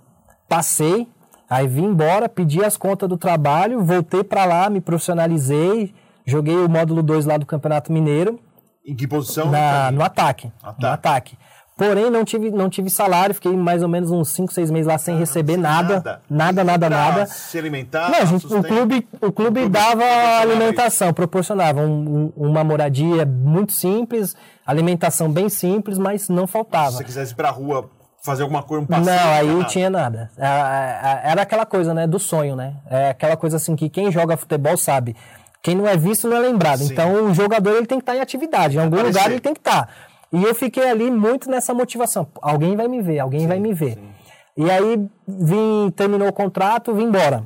passei, 0.49 1.07
aí 1.53 1.69
vim 1.69 1.85
embora, 1.85 2.29
pedi 2.29 2.65
as 2.65 2.77
contas 2.77 3.09
do 3.09 3.19
trabalho, 3.19 3.85
voltei 3.85 4.25
para 4.25 4.45
lá, 4.45 4.71
me 4.71 4.81
profissionalizei, 4.81 5.95
joguei 6.25 6.57
o 6.57 6.69
módulo 6.69 7.03
2 7.03 7.27
lá 7.27 7.37
do 7.37 7.45
Campeonato 7.45 7.93
Mineiro. 7.93 8.41
Em 8.85 8.97
que 8.97 9.07
posição? 9.07 9.51
Na, 9.51 9.91
no 9.91 10.03
ataque. 10.03 10.51
ataque. 10.63 10.83
No 10.83 10.89
ataque. 10.89 11.39
Porém, 11.77 12.11
não 12.11 12.25
tive, 12.25 12.51
não 12.51 12.71
tive 12.71 12.89
salário, 12.89 13.35
fiquei 13.35 13.57
mais 13.57 13.83
ou 13.83 13.89
menos 13.89 14.11
uns 14.11 14.31
5, 14.31 14.53
6 14.53 14.71
meses 14.71 14.87
lá 14.87 14.99
sem 14.99 15.15
ah, 15.15 15.19
receber 15.19 15.57
nada. 15.57 16.21
Nada, 16.29 16.63
nada, 16.65 16.65
nada. 16.65 16.91
nada. 16.91 17.27
Se 17.27 17.59
alimentar? 17.59 18.11
Não, 18.11 18.27
gente, 18.27 18.47
o 18.47 18.63
clube, 18.63 19.09
o 19.21 19.33
clube 19.33 19.69
dava 19.69 20.05
alimentação, 20.41 21.13
proporcionava 21.13 21.81
um, 21.81 22.33
uma 22.37 22.63
moradia 22.63 23.27
muito 23.27 23.73
simples, 23.73 24.35
alimentação 24.67 25.31
bem 25.31 25.49
simples, 25.49 25.99
mas 25.99 26.29
não 26.29 26.47
faltava. 26.47 26.93
Se 26.93 26.97
você 26.99 27.05
quisesse 27.05 27.33
ir 27.33 27.37
pra 27.37 27.51
rua 27.51 27.91
fazer 28.23 28.43
alguma 28.43 28.63
coisa, 28.63 28.85
um 28.85 28.87
passeio... 28.87 29.17
Não, 29.17 29.33
aí 29.33 29.47
não 29.49 29.65
tinha 29.65 29.91
nada. 29.91 30.31
Era 30.39 31.43
aquela 31.43 31.67
coisa, 31.67 31.93
né, 31.93 32.07
do 32.07 32.19
sonho, 32.19 32.55
né? 32.55 32.75
É 32.89 33.11
aquela 33.11 33.37
coisa 33.37 33.57
assim 33.57 33.75
que 33.75 33.89
quem 33.89 34.11
joga 34.13 34.37
futebol 34.37 34.77
sabe. 34.77 35.17
Quem 35.63 35.75
não 35.75 35.87
é 35.87 35.97
visto 35.97 36.29
não 36.29 36.37
é 36.37 36.41
lembrado. 36.41 36.79
Sim. 36.79 36.93
Então, 36.93 37.27
o 37.27 37.35
jogador 37.35 37.77
ele 37.77 37.87
tem 37.87 37.99
que 37.99 38.03
estar 38.03 38.17
em 38.17 38.21
atividade. 38.21 38.77
Em 38.77 38.81
algum 38.81 38.97
Aparecer. 38.97 39.19
lugar 39.19 39.31
ele 39.31 39.41
tem 39.41 39.53
que 39.55 39.61
estar. 39.61 39.89
E 40.33 40.43
eu 40.43 40.55
fiquei 40.55 40.89
ali 40.89 41.11
muito 41.11 41.51
nessa 41.51 41.75
motivação. 41.75 42.27
Alguém 42.41 42.75
vai 42.75 42.89
me 42.89 43.03
ver, 43.03 43.19
alguém 43.19 43.41
sim, 43.41 43.47
vai 43.47 43.61
me 43.61 43.75
ver. 43.75 43.95
Sim. 43.95 44.09
E 44.57 44.71
aí 44.71 45.09
vim, 45.27 45.91
terminou 45.95 46.29
o 46.29 46.33
contrato, 46.33 46.95
vim 46.95 47.05
embora. 47.05 47.45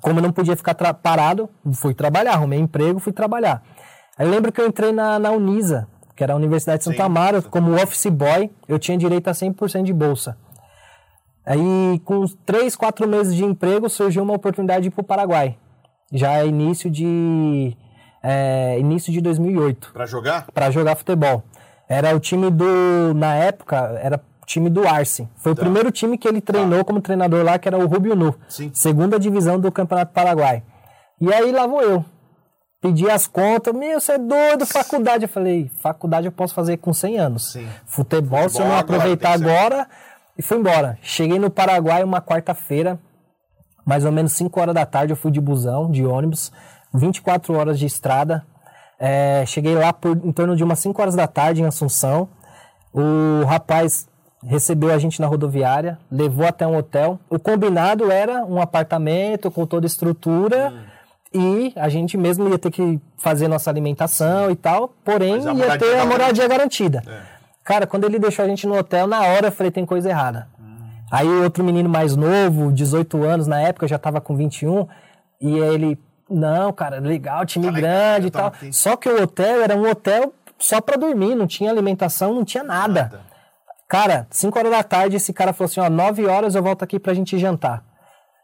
Como 0.00 0.18
eu 0.18 0.22
não 0.22 0.32
podia 0.32 0.56
ficar 0.56 0.74
parado, 0.94 1.48
fui 1.74 1.94
trabalhar, 1.94 2.32
arrumei 2.32 2.58
emprego, 2.58 2.98
fui 2.98 3.12
trabalhar. 3.12 3.62
Aí 4.16 4.26
lembro 4.26 4.50
que 4.50 4.60
eu 4.60 4.66
entrei 4.66 4.92
na, 4.92 5.18
na 5.18 5.30
Unisa, 5.30 5.86
que 6.20 6.24
era 6.24 6.34
a 6.34 6.36
Universidade 6.36 6.80
de 6.80 6.84
Santa 6.84 7.04
Amaro, 7.04 7.42
como 7.44 7.74
office 7.82 8.04
boy, 8.08 8.50
eu 8.68 8.78
tinha 8.78 8.98
direito 8.98 9.28
a 9.28 9.32
100% 9.32 9.84
de 9.84 9.92
bolsa. 9.94 10.36
Aí, 11.46 11.98
com 12.04 12.26
três, 12.44 12.76
quatro 12.76 13.08
meses 13.08 13.34
de 13.34 13.42
emprego, 13.42 13.88
surgiu 13.88 14.22
uma 14.22 14.34
oportunidade 14.34 14.90
para 14.90 15.00
o 15.00 15.02
Paraguai. 15.02 15.56
Já 16.12 16.34
é 16.34 16.46
início 16.46 16.90
de, 16.90 17.74
é, 18.22 18.78
início 18.78 19.10
de 19.10 19.22
2008. 19.22 19.92
Para 19.94 20.04
jogar? 20.04 20.46
Para 20.52 20.70
jogar 20.70 20.94
futebol. 20.94 21.42
Era 21.88 22.14
o 22.14 22.20
time 22.20 22.50
do. 22.50 23.14
Na 23.14 23.34
época, 23.36 23.98
era 24.02 24.18
o 24.18 24.44
time 24.44 24.68
do 24.68 24.86
Arce. 24.86 25.26
Foi 25.36 25.54
tá. 25.54 25.62
o 25.62 25.64
primeiro 25.64 25.90
time 25.90 26.18
que 26.18 26.28
ele 26.28 26.42
treinou 26.42 26.80
tá. 26.80 26.84
como 26.84 27.00
treinador 27.00 27.42
lá, 27.42 27.58
que 27.58 27.66
era 27.66 27.78
o 27.78 27.86
Rubio 27.86 28.14
Nu. 28.14 28.34
Sim. 28.46 28.70
Segunda 28.74 29.18
divisão 29.18 29.58
do 29.58 29.72
Campeonato 29.72 30.12
Paraguai. 30.12 30.62
E 31.18 31.32
aí 31.32 31.50
lá 31.50 31.66
vou 31.66 31.80
eu. 31.80 32.04
Pedi 32.80 33.10
as 33.10 33.26
contas, 33.26 33.74
meu, 33.74 34.00
você 34.00 34.12
é 34.12 34.18
doido, 34.18 34.64
faculdade. 34.64 35.24
Eu 35.24 35.28
falei, 35.28 35.70
faculdade 35.82 36.26
eu 36.26 36.32
posso 36.32 36.54
fazer 36.54 36.78
com 36.78 36.92
100 36.92 37.18
anos. 37.18 37.52
Sim. 37.52 37.68
Futebol, 37.84 38.42
Futebol, 38.42 38.48
se 38.48 38.60
eu 38.60 38.66
não 38.66 38.78
aproveitar 38.78 39.32
agora, 39.32 39.86
e 40.38 40.42
fui 40.42 40.56
embora. 40.56 40.98
Cheguei 41.02 41.38
no 41.38 41.50
Paraguai 41.50 42.02
uma 42.02 42.22
quarta-feira, 42.22 42.98
mais 43.84 44.04
ou 44.04 44.12
menos 44.12 44.32
5 44.32 44.58
horas 44.58 44.74
da 44.74 44.86
tarde, 44.86 45.12
eu 45.12 45.16
fui 45.16 45.30
de 45.30 45.40
busão, 45.40 45.90
de 45.90 46.06
ônibus, 46.06 46.50
24 46.94 47.54
horas 47.54 47.78
de 47.78 47.84
estrada, 47.84 48.46
é, 49.00 49.44
cheguei 49.46 49.74
lá 49.74 49.94
por 49.94 50.14
em 50.14 50.30
torno 50.30 50.54
de 50.54 50.62
umas 50.62 50.78
5 50.78 51.00
horas 51.00 51.14
da 51.14 51.26
tarde 51.26 51.62
em 51.62 51.64
Assunção. 51.64 52.28
O 52.92 53.44
rapaz 53.46 54.06
recebeu 54.44 54.92
a 54.92 54.98
gente 54.98 55.20
na 55.20 55.26
rodoviária, 55.26 55.98
levou 56.10 56.46
até 56.46 56.66
um 56.66 56.76
hotel. 56.76 57.18
O 57.30 57.38
combinado 57.38 58.10
era 58.10 58.44
um 58.44 58.60
apartamento 58.60 59.50
com 59.50 59.64
toda 59.64 59.86
a 59.86 59.88
estrutura. 59.88 60.70
Hum. 60.70 60.99
E 61.32 61.72
a 61.76 61.88
gente 61.88 62.16
mesmo 62.16 62.48
ia 62.48 62.58
ter 62.58 62.70
que 62.70 63.00
fazer 63.16 63.46
nossa 63.46 63.70
alimentação 63.70 64.50
e 64.50 64.56
tal, 64.56 64.88
porém 65.04 65.40
ia 65.56 65.78
ter 65.78 65.98
a 65.98 66.04
moradia 66.04 66.48
garantida. 66.48 67.02
É. 67.06 67.20
Cara, 67.62 67.86
quando 67.86 68.04
ele 68.04 68.18
deixou 68.18 68.44
a 68.44 68.48
gente 68.48 68.66
no 68.66 68.76
hotel, 68.76 69.06
na 69.06 69.20
hora 69.22 69.48
eu 69.48 69.52
falei, 69.52 69.70
tem 69.70 69.86
coisa 69.86 70.08
errada. 70.08 70.48
Hum. 70.58 70.88
Aí 71.10 71.28
outro 71.28 71.62
menino 71.62 71.88
mais 71.88 72.16
novo, 72.16 72.72
18 72.72 73.22
anos 73.22 73.46
na 73.46 73.60
época, 73.60 73.86
já 73.86 73.96
estava 73.96 74.20
com 74.20 74.34
21, 74.34 74.88
e 75.40 75.56
ele, 75.56 75.96
não, 76.28 76.72
cara, 76.72 76.98
legal, 76.98 77.46
time 77.46 77.66
tá 77.66 77.72
grande 77.72 78.26
e 78.26 78.30
tal. 78.30 78.48
Aqui. 78.48 78.72
Só 78.72 78.96
que 78.96 79.08
o 79.08 79.22
hotel 79.22 79.62
era 79.62 79.76
um 79.76 79.88
hotel 79.88 80.34
só 80.58 80.80
para 80.80 80.96
dormir, 80.96 81.36
não 81.36 81.46
tinha 81.46 81.70
alimentação, 81.70 82.34
não 82.34 82.44
tinha 82.44 82.64
nada. 82.64 83.02
nada. 83.02 83.20
Cara, 83.88 84.26
5 84.30 84.58
horas 84.58 84.70
da 84.70 84.82
tarde, 84.82 85.16
esse 85.16 85.32
cara 85.32 85.52
falou 85.52 85.68
assim: 85.68 85.80
ó, 85.80 85.88
9 85.88 86.26
horas 86.26 86.54
eu 86.54 86.62
volto 86.62 86.82
aqui 86.82 86.98
pra 86.98 87.14
gente 87.14 87.38
jantar. 87.38 87.84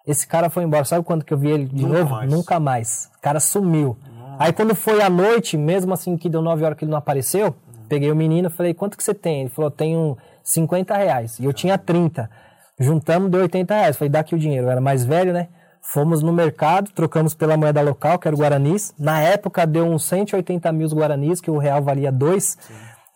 Esse 0.07 0.27
cara 0.27 0.49
foi 0.49 0.63
embora. 0.65 0.85
Sabe 0.85 1.05
quando 1.05 1.25
que 1.25 1.35
eu 1.35 1.39
vi 1.39 1.51
ele 1.51 1.65
de 1.65 1.85
Nunca 1.85 1.99
novo? 1.99 2.11
Mais. 2.11 2.31
Nunca 2.31 2.61
mais. 2.61 3.11
O 3.17 3.21
cara 3.21 3.41
sumiu. 3.41 3.97
Aí 4.39 4.53
quando 4.53 4.75
foi 4.75 5.03
à 5.03 5.11
noite, 5.11 5.57
mesmo 5.57 5.93
assim 5.93 6.17
que 6.17 6.29
deu 6.29 6.43
9 6.43 6.65
horas 6.65 6.79
que 6.79 6.85
ele 6.85 6.91
não 6.91 6.99
apareceu, 6.99 7.49
hum. 7.49 7.85
peguei 7.89 8.11
o 8.11 8.17
menino 8.17 8.49
e 8.49 8.53
falei: 8.53 8.75
quanto 8.75 8.97
que 8.97 9.03
você 9.03 9.15
tem? 9.15 9.41
Ele 9.43 9.51
falou: 9.51 9.71
tenho 9.71 10.17
50 10.45 10.97
reais. 10.97 11.39
E 11.41 11.45
eu 11.45 11.53
tinha 11.53 11.77
30. 11.77 12.31
Juntamos, 12.79 13.31
deu 13.31 13.41
80 13.41 13.75
reais. 13.75 13.97
Falei: 13.97 14.11
dá 14.11 14.21
aqui 14.21 14.35
o 14.35 14.39
dinheiro. 14.39 14.67
Eu 14.67 14.71
era 14.71 14.81
mais 14.81 15.05
velho, 15.05 15.33
né? 15.33 15.49
Fomos 15.83 16.21
no 16.21 16.33
mercado, 16.33 16.91
trocamos 16.91 17.33
pela 17.33 17.57
moeda 17.57 17.81
local, 17.81 18.19
que 18.19 18.27
era 18.27 18.35
o 18.35 18.39
Guaranis. 18.39 18.93
Na 18.99 19.21
época 19.21 19.65
deu 19.65 19.85
uns 19.85 20.05
180 20.05 20.73
mil 20.73 20.89
Guaranis, 20.89 21.41
que 21.41 21.51
o 21.51 21.59
real 21.59 21.81
valia 21.81 22.11
dois. 22.11 22.59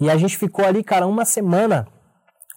E 0.00 0.08
a 0.08 0.16
gente 0.16 0.38
ficou 0.38 0.64
ali, 0.64 0.82
cara, 0.82 1.06
uma 1.06 1.24
semana. 1.24 1.86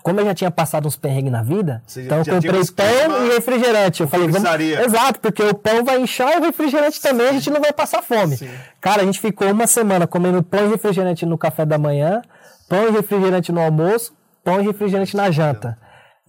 Como 0.04 0.20
eu 0.20 0.26
já 0.26 0.34
tinha 0.36 0.52
passado 0.52 0.86
uns 0.86 0.98
perrengues 0.98 1.32
na 1.32 1.42
vida, 1.42 1.82
Você 1.88 2.02
então 2.04 2.20
eu 2.20 2.26
comprei 2.26 2.62
pão 2.76 3.26
e 3.26 3.34
refrigerante. 3.34 4.02
Eu 4.02 4.08
falei, 4.08 4.28
vamos. 4.28 4.44
Exato, 4.86 5.20
porque 5.22 5.42
o 5.42 5.56
pão 5.56 5.84
vai 5.86 6.02
inchar 6.02 6.34
e 6.34 6.40
o 6.40 6.44
refrigerante 6.44 7.02
também, 7.02 7.30
a 7.30 7.32
gente 7.32 7.50
não 7.50 7.62
vai 7.62 7.72
passar 7.72 8.04
fome. 8.04 8.36
Sim. 8.36 8.50
Cara, 8.82 9.02
a 9.02 9.06
gente 9.06 9.20
ficou 9.20 9.50
uma 9.50 9.66
semana 9.66 10.06
comendo 10.06 10.44
pão 10.44 10.66
e 10.66 10.70
refrigerante 10.70 11.26
no 11.26 11.38
café 11.38 11.66
da 11.66 11.78
manhã, 11.78 12.22
pão 12.68 12.90
e 12.90 12.92
refrigerante 12.92 13.52
no 13.52 13.62
almoço, 13.62 14.14
pão 14.44 14.60
e 14.60 14.66
refrigerante 14.66 15.16
na 15.16 15.32
janta. 15.32 15.78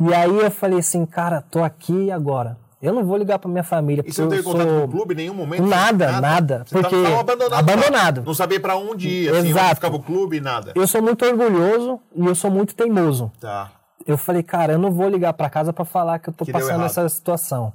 E 0.01 0.15
aí 0.15 0.39
eu 0.39 0.51
falei 0.51 0.79
assim, 0.79 1.05
cara, 1.05 1.43
tô 1.43 1.63
aqui 1.63 2.11
agora 2.11 2.64
eu 2.85 2.93
não 2.93 3.03
vou 3.03 3.17
ligar 3.17 3.39
para 3.39 3.51
minha 3.51 3.65
família. 3.65 4.05
E 4.07 4.13
você 4.13 4.21
não 4.21 4.29
teve 4.29 4.43
contato 4.43 4.69
sou... 4.69 4.81
com 4.81 4.85
o 4.85 4.89
clube 4.89 5.15
em 5.15 5.17
nenhum 5.17 5.35
momento? 5.35 5.63
Nada, 5.63 6.13
nada. 6.13 6.21
nada 6.21 6.65
você 6.67 6.81
porque 6.81 6.95
abandonado. 6.95 7.59
abandonado. 7.59 8.23
Não 8.27 8.35
sabia 8.35 8.61
para 8.61 8.77
onde 8.77 9.09
ir, 9.09 9.31
assim, 9.31 9.49
Exato. 9.49 9.67
onde 9.67 9.75
ficava 9.77 9.97
o 9.97 10.03
clube, 10.03 10.41
nada. 10.41 10.73
Eu 10.75 10.87
sou 10.87 11.01
muito 11.01 11.25
orgulhoso 11.25 11.99
e 12.15 12.27
eu 12.27 12.35
sou 12.35 12.51
muito 12.51 12.75
teimoso. 12.75 13.33
Tá. 13.41 13.73
Eu 14.07 14.19
falei, 14.19 14.43
cara, 14.43 14.75
eu 14.75 14.79
não 14.79 14.91
vou 14.91 15.09
ligar 15.09 15.33
para 15.33 15.49
casa 15.49 15.73
para 15.73 15.87
falar 15.87 16.19
que 16.19 16.29
eu 16.29 16.35
tô 16.35 16.45
que 16.45 16.53
passando 16.53 16.85
essa 16.85 17.09
situação. 17.09 17.73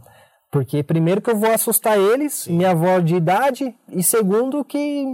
Porque 0.51 0.83
primeiro 0.83 1.21
que 1.21 1.29
eu 1.31 1.37
vou 1.37 1.51
assustar 1.51 1.97
eles, 1.97 2.33
Sim. 2.33 2.57
minha 2.57 2.71
avó 2.71 2.99
de 2.99 3.15
idade, 3.15 3.75
e 3.89 4.03
segundo 4.03 4.63
que 4.63 5.05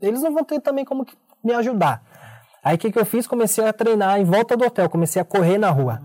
eles 0.00 0.22
não 0.22 0.32
vão 0.32 0.44
ter 0.44 0.60
também 0.60 0.84
como 0.84 1.04
me 1.42 1.52
ajudar. 1.54 2.02
Aí 2.62 2.76
o 2.76 2.78
que, 2.78 2.92
que 2.92 2.98
eu 2.98 3.06
fiz? 3.06 3.26
Comecei 3.26 3.66
a 3.66 3.72
treinar 3.72 4.20
em 4.20 4.24
volta 4.24 4.56
do 4.56 4.64
hotel, 4.64 4.88
comecei 4.88 5.20
a 5.20 5.24
correr 5.24 5.58
na 5.58 5.70
rua. 5.70 6.00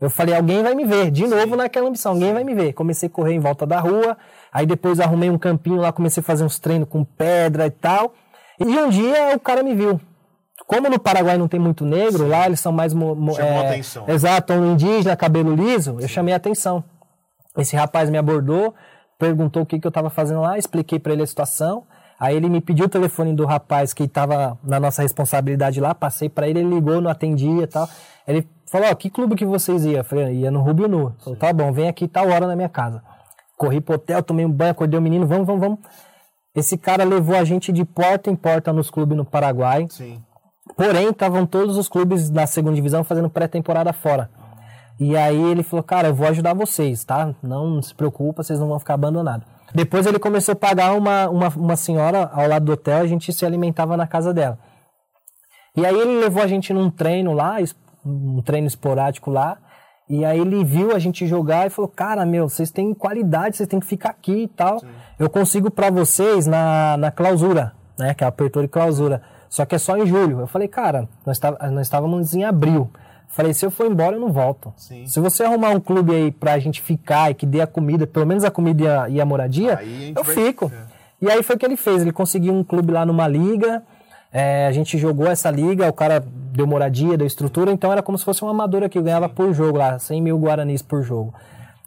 Eu 0.00 0.08
falei, 0.08 0.34
alguém 0.34 0.62
vai 0.62 0.74
me 0.74 0.84
ver, 0.84 1.10
de 1.10 1.26
novo 1.26 1.50
Sim. 1.50 1.56
naquela 1.56 1.88
ambição, 1.88 2.12
alguém 2.12 2.28
Sim. 2.28 2.34
vai 2.34 2.44
me 2.44 2.54
ver. 2.54 2.72
Comecei 2.72 3.08
a 3.08 3.10
correr 3.10 3.34
em 3.34 3.40
volta 3.40 3.66
da 3.66 3.80
rua, 3.80 4.16
aí 4.52 4.64
depois 4.64 5.00
arrumei 5.00 5.28
um 5.28 5.38
campinho 5.38 5.76
lá, 5.76 5.92
comecei 5.92 6.20
a 6.20 6.24
fazer 6.24 6.44
uns 6.44 6.58
treinos 6.58 6.88
com 6.88 7.04
pedra 7.04 7.66
e 7.66 7.70
tal. 7.70 8.14
E 8.60 8.64
um 8.64 8.88
dia 8.88 9.34
o 9.34 9.40
cara 9.40 9.62
me 9.62 9.74
viu. 9.74 10.00
Como 10.66 10.88
no 10.88 11.00
Paraguai 11.00 11.36
não 11.36 11.48
tem 11.48 11.58
muito 11.58 11.84
negro, 11.84 12.24
Sim. 12.24 12.28
lá 12.28 12.46
eles 12.46 12.60
são 12.60 12.70
mais. 12.70 12.92
Chamou 12.92 13.36
é, 13.38 13.68
atenção. 13.68 14.04
Exato, 14.06 14.52
um 14.52 14.72
indígena, 14.72 15.16
cabelo 15.16 15.54
liso, 15.54 15.96
eu 16.00 16.06
chamei 16.06 16.32
a 16.32 16.36
atenção. 16.36 16.84
Esse 17.56 17.74
rapaz 17.74 18.08
me 18.08 18.18
abordou, 18.18 18.74
perguntou 19.18 19.62
o 19.62 19.66
que, 19.66 19.80
que 19.80 19.86
eu 19.86 19.90
estava 19.90 20.10
fazendo 20.10 20.42
lá, 20.42 20.56
expliquei 20.56 21.00
para 21.00 21.12
ele 21.12 21.22
a 21.22 21.26
situação. 21.26 21.84
Aí 22.20 22.36
ele 22.36 22.48
me 22.48 22.60
pediu 22.60 22.86
o 22.86 22.88
telefone 22.88 23.32
do 23.32 23.44
rapaz 23.46 23.92
que 23.92 24.04
estava 24.04 24.58
na 24.62 24.80
nossa 24.80 25.02
responsabilidade 25.02 25.80
lá, 25.80 25.94
passei 25.94 26.28
para 26.28 26.48
ele, 26.48 26.60
ele 26.60 26.74
ligou, 26.74 27.00
não 27.00 27.10
atendia 27.10 27.62
e 27.62 27.66
tal. 27.66 27.88
Ele 28.26 28.46
falou, 28.70 28.88
ó, 28.90 28.94
que 28.94 29.10
clube 29.10 29.34
que 29.34 29.44
vocês 29.44 29.84
iam? 29.84 29.96
Eu 29.96 30.04
falei, 30.04 30.34
ia 30.36 30.50
no 30.50 30.60
Rubio 30.60 30.88
Nu. 30.88 31.14
Falei, 31.18 31.38
tá 31.38 31.52
bom, 31.52 31.72
vem 31.72 31.88
aqui 31.88 32.06
tal 32.06 32.28
hora 32.28 32.46
na 32.46 32.56
minha 32.56 32.68
casa. 32.68 33.02
Corri 33.56 33.80
pro 33.80 33.96
hotel, 33.96 34.22
tomei 34.22 34.46
um 34.46 34.52
banho, 34.52 34.70
acordei 34.70 34.98
o 34.98 35.02
menino, 35.02 35.26
vamos, 35.26 35.46
vamos, 35.46 35.60
vamos. 35.60 35.78
Esse 36.54 36.76
cara 36.76 37.04
levou 37.04 37.36
a 37.36 37.44
gente 37.44 37.72
de 37.72 37.84
porta 37.84 38.30
em 38.30 38.36
porta 38.36 38.72
nos 38.72 38.90
clubes 38.90 39.16
no 39.16 39.24
Paraguai. 39.24 39.86
Sim. 39.90 40.22
Porém, 40.76 41.08
estavam 41.08 41.46
todos 41.46 41.76
os 41.76 41.88
clubes 41.88 42.30
na 42.30 42.46
segunda 42.46 42.74
divisão 42.74 43.02
fazendo 43.02 43.30
pré-temporada 43.30 43.92
fora. 43.92 44.30
E 45.00 45.16
aí 45.16 45.40
ele 45.40 45.62
falou, 45.62 45.82
cara, 45.82 46.08
eu 46.08 46.14
vou 46.14 46.26
ajudar 46.26 46.54
vocês, 46.54 47.04
tá? 47.04 47.34
Não 47.42 47.80
se 47.80 47.94
preocupa, 47.94 48.42
vocês 48.42 48.58
não 48.58 48.68
vão 48.68 48.78
ficar 48.78 48.94
abandonados. 48.94 49.46
Depois 49.72 50.06
ele 50.06 50.18
começou 50.18 50.52
a 50.52 50.56
pagar 50.56 50.94
uma, 50.94 51.28
uma, 51.28 51.48
uma 51.48 51.76
senhora 51.76 52.30
ao 52.32 52.48
lado 52.48 52.64
do 52.64 52.72
hotel, 52.72 52.98
a 52.98 53.06
gente 53.06 53.32
se 53.32 53.46
alimentava 53.46 53.96
na 53.96 54.06
casa 54.06 54.32
dela. 54.32 54.58
E 55.76 55.86
aí 55.86 55.94
ele 55.94 56.18
levou 56.18 56.42
a 56.42 56.46
gente 56.46 56.72
num 56.72 56.90
treino 56.90 57.32
lá, 57.32 57.60
um 58.08 58.42
treino 58.42 58.66
esporádico 58.66 59.30
lá, 59.30 59.58
e 60.08 60.24
aí 60.24 60.40
ele 60.40 60.64
viu 60.64 60.94
a 60.94 60.98
gente 60.98 61.26
jogar 61.26 61.66
e 61.66 61.70
falou, 61.70 61.88
cara, 61.88 62.24
meu, 62.24 62.48
vocês 62.48 62.70
têm 62.70 62.94
qualidade, 62.94 63.56
vocês 63.56 63.68
têm 63.68 63.78
que 63.78 63.86
ficar 63.86 64.10
aqui 64.10 64.44
e 64.44 64.48
tal. 64.48 64.80
Sim. 64.80 64.86
Eu 65.18 65.28
consigo 65.28 65.70
para 65.70 65.90
vocês 65.90 66.46
na, 66.46 66.96
na 66.96 67.10
clausura, 67.10 67.74
né, 67.98 68.14
que 68.14 68.24
é 68.24 68.26
a 68.26 68.28
apertura 68.28 68.64
e 68.64 68.68
clausura. 68.68 69.20
Só 69.50 69.66
que 69.66 69.74
é 69.74 69.78
só 69.78 69.96
em 69.98 70.06
julho. 70.06 70.40
Eu 70.40 70.46
falei, 70.46 70.66
cara, 70.66 71.08
nós, 71.26 71.38
tá, 71.38 71.50
nós 71.70 71.86
estávamos 71.86 72.34
em 72.34 72.44
abril. 72.44 72.90
Falei, 73.28 73.52
se 73.52 73.66
eu 73.66 73.70
for 73.70 73.86
embora, 73.86 74.16
eu 74.16 74.20
não 74.20 74.32
volto. 74.32 74.72
Sim. 74.76 75.06
Se 75.06 75.20
você 75.20 75.44
arrumar 75.44 75.70
um 75.70 75.80
clube 75.80 76.14
aí 76.14 76.32
pra 76.32 76.58
gente 76.58 76.80
ficar 76.80 77.30
e 77.30 77.34
que 77.34 77.44
dê 77.44 77.60
a 77.60 77.66
comida, 77.66 78.06
pelo 78.06 78.26
menos 78.26 78.44
a 78.44 78.50
comida 78.50 78.82
e 78.82 78.88
a, 78.88 79.08
e 79.10 79.20
a 79.20 79.26
moradia, 79.26 79.78
a 79.78 79.84
eu 80.18 80.24
fico. 80.24 80.72
E 81.20 81.30
aí 81.30 81.42
foi 81.42 81.56
o 81.56 81.58
que 81.58 81.66
ele 81.66 81.76
fez. 81.76 82.00
Ele 82.00 82.12
conseguiu 82.12 82.54
um 82.54 82.64
clube 82.64 82.92
lá 82.92 83.04
numa 83.04 83.28
liga. 83.28 83.82
É, 84.32 84.66
a 84.66 84.72
gente 84.72 84.98
jogou 84.98 85.26
essa 85.26 85.50
liga, 85.50 85.88
o 85.88 85.92
cara 85.92 86.22
deu 86.52 86.66
moradia, 86.66 87.16
deu 87.16 87.26
estrutura, 87.26 87.72
então 87.72 87.90
era 87.90 88.02
como 88.02 88.18
se 88.18 88.24
fosse 88.24 88.44
um 88.44 88.48
amador 88.48 88.82
aqui, 88.82 89.00
ganhava 89.00 89.28
por 89.28 89.52
jogo 89.54 89.78
lá, 89.78 89.98
100 89.98 90.20
mil 90.20 90.38
guaranis 90.38 90.82
por 90.82 91.02
jogo. 91.02 91.34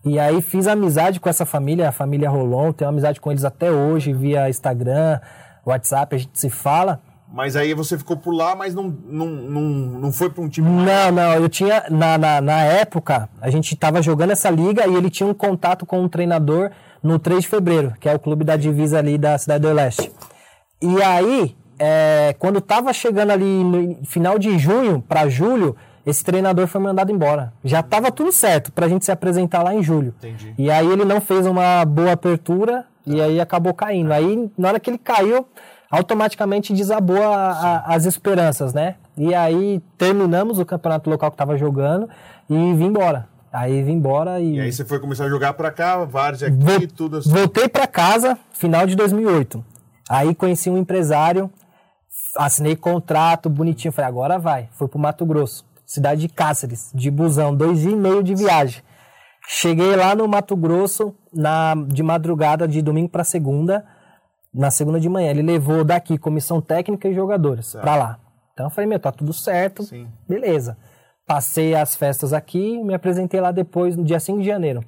E 0.04 0.18
aí 0.18 0.42
fiz 0.42 0.66
amizade 0.66 1.20
com 1.20 1.30
essa 1.30 1.46
família, 1.46 1.90
a 1.90 1.92
família 1.92 2.30
Rolon, 2.30 2.72
tenho 2.72 2.90
amizade 2.90 3.22
com 3.22 3.32
eles 3.32 3.46
até 3.46 3.72
hoje, 3.72 4.12
via 4.14 4.50
Instagram, 4.50 5.20
WhatsApp, 5.64 6.16
a 6.16 6.20
gente 6.20 6.40
se 6.40 6.50
fala. 6.50 7.00
Mas 7.32 7.56
aí 7.56 7.74
você 7.74 7.98
ficou 7.98 8.18
por 8.18 8.34
lá, 8.34 8.56
mas 8.56 8.74
não, 8.74 8.90
não, 9.06 9.28
não, 9.28 9.62
não 9.62 10.12
foi 10.12 10.30
para 10.30 10.44
um 10.44 10.50
time. 10.50 10.68
Não, 10.70 11.12
não. 11.12 11.34
Eu 11.34 11.48
tinha. 11.48 11.86
Na, 11.90 12.18
na, 12.18 12.42
na 12.42 12.64
época, 12.64 13.30
a 13.40 13.50
gente 13.50 13.74
estava 13.74 14.02
jogando 14.02 14.32
essa 14.32 14.50
liga 14.50 14.86
e 14.86 14.96
ele 14.96 15.10
tinha 15.10 15.28
um 15.28 15.34
contato 15.34 15.86
com 15.86 16.02
um 16.02 16.10
treinador 16.10 16.72
no 17.02 17.18
3 17.18 17.44
de 17.44 17.48
fevereiro, 17.48 17.94
que 18.02 18.10
é 18.10 18.16
o 18.16 18.20
clube 18.20 18.44
da 18.44 18.58
divisa 18.58 18.98
ali 18.98 19.18
da 19.18 19.38
Cidade 19.38 19.62
do 19.62 19.72
Leste. 19.72 20.12
E 20.82 21.02
aí, 21.02 21.56
é, 21.84 22.36
quando 22.38 22.60
estava 22.60 22.94
chegando 22.94 23.32
ali 23.32 23.64
no 23.64 24.06
final 24.06 24.38
de 24.38 24.56
junho 24.60 25.02
para 25.02 25.28
julho, 25.28 25.76
esse 26.06 26.24
treinador 26.24 26.68
foi 26.68 26.80
mandado 26.80 27.12
embora. 27.12 27.52
Já 27.64 27.80
estava 27.80 28.12
tudo 28.12 28.32
certo 28.32 28.72
para 28.72 28.86
a 28.86 28.90
gente 28.90 29.04
se 29.04 29.12
apresentar 29.12 29.64
lá 29.64 29.74
em 29.74 29.82
julho. 29.82 30.14
Entendi. 30.20 30.54
E 30.60 30.70
aí 30.70 30.88
ele 30.88 31.04
não 31.04 31.20
fez 31.20 31.44
uma 31.48 31.84
boa 31.84 32.12
apertura 32.12 32.86
e 33.04 33.20
aí 33.20 33.42
acabou 33.42 33.74
caindo. 33.74 34.12
Aí, 34.12 34.48
na 34.56 34.68
hora 34.68 34.80
que 34.80 34.92
ele 34.92 35.00
caiu, 35.00 35.48
automaticamente 35.90 36.72
desabou 36.72 37.24
a, 37.24 37.52
a, 37.52 37.96
as 37.96 38.06
esperanças, 38.06 38.76
né? 38.76 38.98
E 39.18 39.34
aí 39.34 39.82
terminamos 39.98 40.60
o 40.60 40.66
campeonato 40.66 41.10
local 41.10 41.32
que 41.32 41.36
estava 41.36 41.58
jogando 41.58 42.08
e 42.48 42.54
vim 42.76 42.86
embora. 42.86 43.28
Aí 43.52 43.82
vim 43.82 43.94
embora 43.94 44.40
e. 44.40 44.58
E 44.58 44.60
aí 44.60 44.72
você 44.72 44.86
foi 44.86 45.00
começar 45.00 45.26
a 45.26 45.30
jogar 45.30 45.54
para 45.54 45.72
cá, 45.72 46.06
vários 46.06 46.44
aqui, 46.44 46.56
Vol 46.56 46.88
tudo 46.96 47.18
assim. 47.18 47.30
Voltei 47.32 47.68
para 47.68 47.88
casa, 47.88 48.38
final 48.54 48.86
de 48.86 48.96
2008. 48.96 49.66
Aí 50.08 50.36
conheci 50.36 50.70
um 50.70 50.78
empresário, 50.78 51.50
assinei 52.38 52.76
contrato 52.76 53.50
bonitinho, 53.50 53.92
falei, 53.92 54.10
agora 54.10 54.40
vai. 54.40 54.70
Fui 54.74 54.88
pro 54.88 55.00
Mato 55.00 55.26
Grosso, 55.26 55.66
cidade 55.86 56.22
de 56.22 56.30
Cáceres, 56.30 56.92
de 56.94 57.10
busão, 57.12 57.56
dois 57.56 57.84
e 57.84 57.96
meio 57.96 58.24
de 58.24 58.36
viagem. 58.36 58.84
Cheguei 59.48 59.96
lá 59.96 60.16
no 60.16 60.28
Mato 60.28 60.56
Grosso 60.56 61.16
na, 61.34 61.74
de 61.88 62.04
madrugada, 62.04 62.68
de 62.68 62.82
domingo 62.82 63.10
para 63.10 63.24
segunda 63.24 63.84
na 64.54 64.70
segunda 64.70 65.00
de 65.00 65.08
manhã. 65.10 65.30
Ele 65.30 65.42
levou 65.42 65.84
daqui 65.84 66.18
comissão 66.18 66.62
técnica 66.62 67.08
e 67.08 67.14
jogadores 67.14 67.74
para 67.74 67.96
lá. 67.96 68.20
Então 68.54 68.66
eu 68.66 68.70
falei, 68.70 68.88
meu, 68.88 69.00
tá 69.00 69.12
tudo 69.12 69.34
certo, 69.34 69.84
Sim. 69.84 70.08
beleza. 70.28 70.78
Passei 71.26 71.74
as 71.74 71.96
festas 71.96 72.34
aqui 72.34 72.84
me 72.84 72.94
apresentei 72.94 73.40
lá 73.40 73.52
depois, 73.52 73.96
no 73.96 74.04
dia 74.04 74.20
5 74.20 74.40
de 74.40 74.46
janeiro 74.46 74.82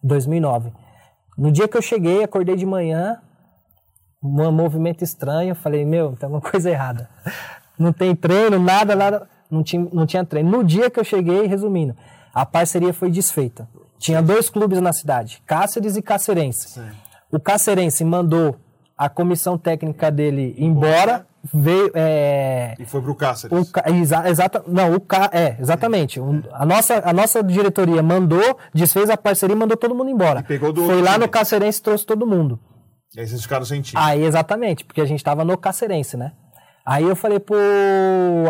de 0.00 0.08
2009. 0.08 0.72
No 1.36 1.50
dia 1.50 1.66
que 1.68 1.76
eu 1.76 1.82
cheguei, 1.82 2.22
acordei 2.22 2.56
de 2.56 2.66
manhã, 2.66 3.20
um 4.22 4.52
movimento 4.52 5.02
estranho, 5.02 5.54
falei, 5.54 5.84
meu, 5.84 6.16
tem 6.16 6.26
alguma 6.26 6.40
coisa 6.40 6.70
errada. 6.70 7.08
Não 7.78 7.92
tem 7.92 8.14
treino, 8.14 8.58
nada, 8.58 8.96
nada, 8.96 9.28
não 9.48 9.62
tinha, 9.62 9.86
não 9.92 10.04
tinha 10.04 10.24
treino. 10.24 10.50
No 10.50 10.64
dia 10.64 10.90
que 10.90 10.98
eu 10.98 11.04
cheguei, 11.04 11.46
resumindo, 11.46 11.94
a 12.34 12.44
parceria 12.44 12.92
foi 12.92 13.08
desfeita. 13.08 13.68
Tinha 13.98 14.20
dois 14.20 14.50
clubes 14.50 14.80
na 14.80 14.92
cidade, 14.92 15.40
Cáceres 15.46 15.96
e 15.96 16.02
Cacerense. 16.02 16.70
Sim. 16.70 16.88
O 17.30 17.38
Cacerense 17.38 18.04
mandou 18.04 18.56
a 18.96 19.08
comissão 19.08 19.56
técnica 19.56 20.10
dele 20.10 20.56
embora, 20.58 21.24
veio. 21.54 21.92
É, 21.94 22.74
e 22.80 22.84
foi 22.84 23.00
para 23.00 23.10
o 23.12 23.14
Cáceres. 23.14 23.72
Exa, 23.86 24.28
exata, 24.28 24.64
não, 24.66 24.94
o 24.94 25.00
Cá, 25.00 25.30
é, 25.32 25.56
exatamente. 25.60 26.18
O, 26.18 26.42
a, 26.52 26.66
nossa, 26.66 27.00
a 27.04 27.12
nossa 27.12 27.44
diretoria 27.44 28.02
mandou, 28.02 28.58
desfez 28.74 29.08
a 29.08 29.16
parceria 29.16 29.54
e 29.54 29.58
mandou 29.58 29.76
todo 29.76 29.94
mundo 29.94 30.10
embora. 30.10 30.44
Foi 30.44 31.00
lá 31.00 31.16
no 31.16 31.28
Cacerense 31.28 31.78
e 31.78 31.82
trouxe 31.82 32.04
todo 32.04 32.26
mundo. 32.26 32.58
E 33.18 33.22
aí 33.22 33.26
vocês 33.26 33.42
ficaram 33.42 33.64
sem 33.64 33.80
time. 33.80 34.00
Aí, 34.00 34.22
exatamente, 34.22 34.84
porque 34.84 35.00
a 35.00 35.04
gente 35.04 35.18
estava 35.18 35.44
no 35.44 35.58
Cacerense, 35.58 36.16
né? 36.16 36.30
Aí 36.86 37.02
eu 37.02 37.16
falei, 37.16 37.40
pô. 37.40 37.56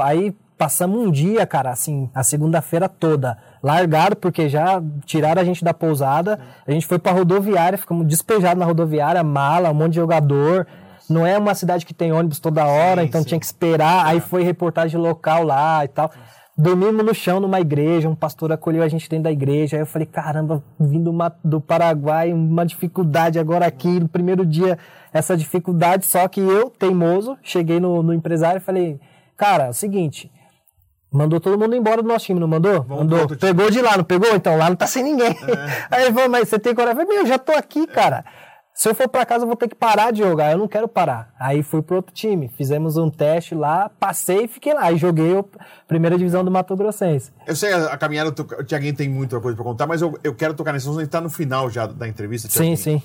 Aí 0.03 0.37
passamos 0.59 1.01
um 1.01 1.11
dia, 1.11 1.47
cara, 1.47 1.71
assim, 1.71 2.11
a 2.15 2.23
segunda-feira 2.23 2.87
toda, 2.87 3.39
largado, 3.63 4.15
porque 4.17 4.47
já 4.47 4.83
tiraram 5.07 5.41
a 5.41 5.45
gente 5.45 5.65
da 5.65 5.73
pousada, 5.73 6.39
a 6.67 6.71
gente 6.71 6.87
foi 6.87 6.99
pra 6.99 7.13
rodoviária, 7.13 7.79
ficamos 7.79 8.07
despejados 8.07 8.59
na 8.59 8.67
rodoviária, 8.67 9.23
mala, 9.23 9.71
um 9.71 9.75
monte 9.75 9.93
de 9.93 9.97
jogador. 10.01 10.67
Não 11.09 11.25
é 11.25 11.39
uma 11.39 11.55
cidade 11.55 11.87
que 11.87 11.95
tem 11.95 12.13
ônibus 12.13 12.39
toda 12.39 12.67
hora, 12.67 13.01
sim, 13.01 13.09
então 13.09 13.23
sim. 13.23 13.29
tinha 13.29 13.41
que 13.41 13.47
esperar. 13.47 14.05
Aí 14.05 14.21
foi 14.21 14.43
reportagem 14.43 15.01
local 15.01 15.45
lá 15.45 15.83
e 15.83 15.89
tal. 15.89 16.11
Dormimos 16.61 17.07
no 17.07 17.15
chão 17.15 17.39
numa 17.39 17.61
igreja, 17.61 18.09
um 18.09 18.17
pastor 18.17 18.51
acolheu 18.51 18.83
a 18.83 18.89
gente 18.89 19.09
dentro 19.09 19.23
da 19.25 19.31
igreja. 19.31 19.77
Aí 19.77 19.83
eu 19.83 19.87
falei, 19.87 20.07
caramba, 20.07 20.61
vindo 20.79 21.15
do 21.45 21.61
Paraguai, 21.61 22.33
uma 22.33 22.67
dificuldade 22.67 23.39
agora 23.39 23.65
aqui, 23.65 24.01
no 24.01 24.09
primeiro 24.09 24.45
dia, 24.45 24.77
essa 25.13 25.37
dificuldade. 25.37 26.05
Só 26.05 26.27
que 26.27 26.41
eu, 26.41 26.69
teimoso, 26.69 27.39
cheguei 27.45 27.79
no, 27.79 28.03
no 28.03 28.13
empresário 28.13 28.59
e 28.59 28.61
falei, 28.61 28.99
cara, 29.37 29.67
é 29.67 29.71
o 29.71 29.73
seguinte, 29.73 30.33
Mandou 31.11 31.41
todo 31.41 31.59
mundo 31.59 31.75
embora 31.75 32.03
do 32.03 32.09
nosso 32.09 32.27
time, 32.27 32.39
não 32.39 32.47
mandou? 32.47 32.85
Mandou. 32.87 33.27
Pegou 33.39 33.71
de 33.71 33.81
lá, 33.81 33.97
não 33.97 34.05
pegou? 34.05 34.35
Então 34.35 34.59
lá 34.59 34.69
não 34.69 34.77
tá 34.77 34.87
sem 34.87 35.03
ninguém. 35.03 35.31
É. 35.31 35.87
Aí 35.97 36.05
ele 36.05 36.13
falou, 36.13 36.29
mas 36.29 36.49
você 36.49 36.59
tem 36.59 36.75
coragem? 36.75 37.01
Eu 37.01 37.07
falei, 37.07 37.17
meu, 37.17 37.25
eu 37.25 37.27
já 37.27 37.39
tô 37.39 37.53
aqui, 37.53 37.87
cara. 37.87 38.25
Se 38.79 38.89
eu 38.89 38.95
for 38.95 39.09
para 39.09 39.27
casa, 39.27 39.43
eu 39.43 39.49
vou 39.49 39.57
ter 39.57 39.67
que 39.67 39.75
parar 39.75 40.13
de 40.13 40.21
jogar. 40.21 40.53
Eu 40.53 40.59
não 40.59 40.69
quero 40.69 40.87
parar. 40.87 41.35
Aí 41.37 41.65
fui 41.65 41.83
pro 41.83 41.97
outro 41.97 42.15
time. 42.15 42.49
Fizemos 42.49 42.97
um 42.97 43.11
teste 43.11 43.53
lá, 43.53 43.89
passei 43.89 44.45
e 44.45 44.49
fiquei 44.49 44.73
lá. 44.73 44.85
Aí 44.85 44.97
joguei 44.97 45.37
a 45.37 45.45
primeira 45.89 46.17
divisão 46.17 46.45
do 46.45 46.51
Mato 46.51 46.77
Grossense. 46.77 47.33
Eu 47.45 47.57
sei 47.57 47.73
a, 47.73 47.99
caminhada, 47.99 48.31
o 48.31 48.63
Tiaguinho 48.63 48.95
tem 48.95 49.09
muita 49.09 49.41
coisa 49.41 49.57
para 49.57 49.65
contar, 49.65 49.89
mas 49.89 50.01
eu, 50.01 50.17
eu 50.23 50.33
quero 50.33 50.55
tocar 50.55 50.73
nesse 50.73 50.87
assunto. 50.87 51.01
A 51.01 51.03
gente 51.03 51.11
tá 51.11 51.21
no 51.21 51.29
final 51.29 51.69
já 51.69 51.89
da 51.89 52.07
entrevista. 52.07 52.49
Sim, 52.49 52.77
sim. 52.77 53.03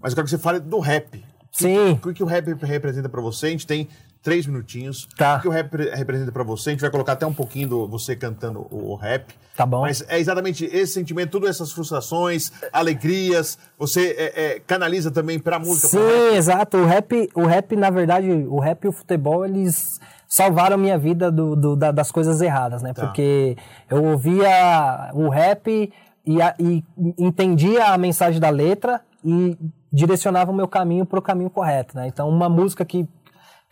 Mas 0.00 0.12
eu 0.12 0.16
quero 0.16 0.24
que 0.24 0.30
você 0.30 0.38
fale 0.38 0.60
do 0.60 0.78
rap. 0.78 1.22
Sim. 1.50 1.90
O 1.92 1.98
que, 1.98 2.14
que 2.14 2.22
o 2.22 2.26
rap 2.26 2.46
representa 2.64 3.10
para 3.10 3.20
você? 3.20 3.48
A 3.48 3.50
gente 3.50 3.66
tem 3.66 3.88
três 4.22 4.46
minutinhos. 4.46 5.08
Tá. 5.16 5.36
O 5.36 5.40
que 5.40 5.48
o 5.48 5.50
rap 5.50 5.74
representa 5.94 6.30
para 6.30 6.44
você? 6.44 6.70
A 6.70 6.72
gente 6.72 6.80
vai 6.80 6.90
colocar 6.90 7.12
até 7.12 7.26
um 7.26 7.34
pouquinho 7.34 7.68
do 7.68 7.88
você 7.88 8.14
cantando 8.14 8.66
o, 8.70 8.94
rap. 8.94 9.34
Tá 9.56 9.66
bom. 9.66 9.82
Mas 9.82 10.04
é 10.08 10.18
exatamente 10.18 10.64
esse 10.64 10.92
sentimento, 10.92 11.30
todas 11.30 11.50
essas 11.50 11.72
frustrações, 11.72 12.52
alegrias, 12.72 13.58
você 13.78 14.14
é, 14.16 14.44
é, 14.44 14.60
canaliza 14.60 15.10
também 15.10 15.38
para 15.38 15.56
a 15.56 15.58
música. 15.58 15.88
Sim, 15.88 16.36
exato. 16.36 16.78
O 16.78 16.86
rap, 16.86 17.28
o 17.34 17.44
rap, 17.44 17.76
na 17.76 17.90
verdade, 17.90 18.30
o 18.30 18.60
rap 18.60 18.84
e 18.84 18.88
o 18.88 18.92
futebol, 18.92 19.44
eles 19.44 20.00
salvaram 20.28 20.78
minha 20.78 20.96
vida 20.96 21.30
do, 21.30 21.54
do 21.54 21.76
da, 21.76 21.90
das 21.90 22.10
coisas 22.10 22.40
erradas, 22.40 22.82
né? 22.82 22.94
Tá. 22.94 23.04
Porque 23.06 23.56
eu 23.90 24.02
ouvia 24.04 25.10
o 25.12 25.28
rap 25.28 25.92
e, 26.24 26.40
a, 26.40 26.54
e 26.58 26.82
entendia 27.18 27.86
a 27.86 27.98
mensagem 27.98 28.40
da 28.40 28.48
letra 28.48 29.00
e 29.24 29.58
direcionava 29.92 30.50
o 30.50 30.54
meu 30.54 30.66
caminho 30.66 31.04
para 31.04 31.18
o 31.18 31.22
caminho 31.22 31.50
correto, 31.50 31.96
né? 31.96 32.06
Então, 32.06 32.28
uma 32.28 32.48
música 32.48 32.84
que 32.84 33.06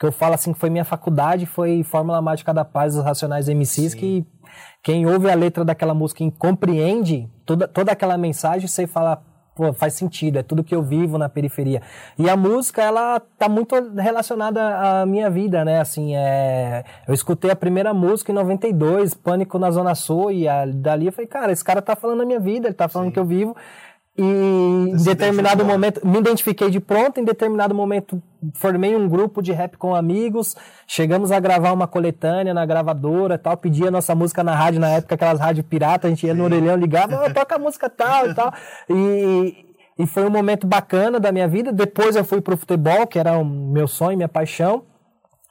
que 0.00 0.06
eu 0.06 0.10
falo 0.10 0.32
assim 0.32 0.54
que 0.54 0.58
foi 0.58 0.70
minha 0.70 0.84
faculdade, 0.84 1.44
foi 1.44 1.84
Fórmula 1.84 2.22
Mágica 2.22 2.54
da 2.54 2.64
Paz 2.64 2.94
dos 2.94 3.04
Racionais 3.04 3.50
MCs, 3.50 3.92
Sim. 3.92 3.98
que 3.98 4.26
quem 4.82 5.04
ouve 5.04 5.30
a 5.30 5.34
letra 5.34 5.62
daquela 5.62 5.92
música 5.92 6.24
e 6.24 6.30
compreende 6.30 7.30
toda, 7.44 7.68
toda 7.68 7.92
aquela 7.92 8.16
mensagem, 8.16 8.66
você 8.66 8.86
fala, 8.86 9.22
pô, 9.54 9.74
faz 9.74 9.92
sentido, 9.92 10.38
é 10.38 10.42
tudo 10.42 10.64
que 10.64 10.74
eu 10.74 10.82
vivo 10.82 11.18
na 11.18 11.28
periferia. 11.28 11.82
E 12.18 12.30
a 12.30 12.34
música, 12.34 12.82
ela 12.82 13.20
tá 13.38 13.46
muito 13.46 13.74
relacionada 13.94 15.02
à 15.02 15.04
minha 15.04 15.28
vida, 15.28 15.66
né? 15.66 15.80
Assim, 15.80 16.16
é... 16.16 16.82
eu 17.06 17.12
escutei 17.12 17.50
a 17.50 17.56
primeira 17.56 17.92
música 17.92 18.32
em 18.32 18.34
92, 18.34 19.12
Pânico 19.12 19.58
na 19.58 19.70
Zona 19.70 19.94
Sul, 19.94 20.30
e 20.30 20.48
a, 20.48 20.64
dali 20.64 21.06
eu 21.06 21.12
falei, 21.12 21.28
cara, 21.28 21.52
esse 21.52 21.62
cara 21.62 21.82
tá 21.82 21.94
falando 21.94 22.20
da 22.20 22.24
minha 22.24 22.40
vida, 22.40 22.68
ele 22.68 22.74
tá 22.74 22.88
falando 22.88 23.08
Sim. 23.08 23.12
que 23.12 23.18
eu 23.18 23.26
vivo. 23.26 23.54
E 24.20 24.22
em 24.22 24.96
determinado 25.02 25.64
momento, 25.64 26.06
me 26.06 26.18
identifiquei 26.18 26.68
de 26.68 26.78
pronto, 26.78 27.18
em 27.18 27.24
determinado 27.24 27.74
momento 27.74 28.22
formei 28.52 28.94
um 28.94 29.08
grupo 29.08 29.40
de 29.40 29.50
rap 29.50 29.78
com 29.78 29.94
amigos, 29.94 30.54
chegamos 30.86 31.32
a 31.32 31.40
gravar 31.40 31.72
uma 31.72 31.86
coletânea 31.86 32.52
na 32.52 32.66
gravadora 32.66 33.38
tal, 33.38 33.56
pedia 33.56 33.90
nossa 33.90 34.14
música 34.14 34.44
na 34.44 34.54
rádio, 34.54 34.78
na 34.78 34.90
época 34.90 35.14
aquelas 35.14 35.40
rádio 35.40 35.64
pirata, 35.64 36.06
a 36.06 36.10
gente 36.10 36.26
ia 36.26 36.34
no 36.34 36.44
orelhão, 36.44 36.76
ligava, 36.76 37.24
oh, 37.24 37.32
toca 37.32 37.54
a 37.54 37.58
música 37.58 37.88
tal 37.88 38.28
e 38.28 38.34
tal, 38.34 38.52
e, 38.90 39.64
e 39.98 40.06
foi 40.06 40.26
um 40.26 40.30
momento 40.30 40.66
bacana 40.66 41.18
da 41.18 41.32
minha 41.32 41.48
vida, 41.48 41.72
depois 41.72 42.14
eu 42.14 42.24
fui 42.24 42.42
pro 42.42 42.58
futebol, 42.58 43.06
que 43.06 43.18
era 43.18 43.38
o 43.38 43.44
meu 43.44 43.88
sonho, 43.88 44.18
minha 44.18 44.28
paixão, 44.28 44.82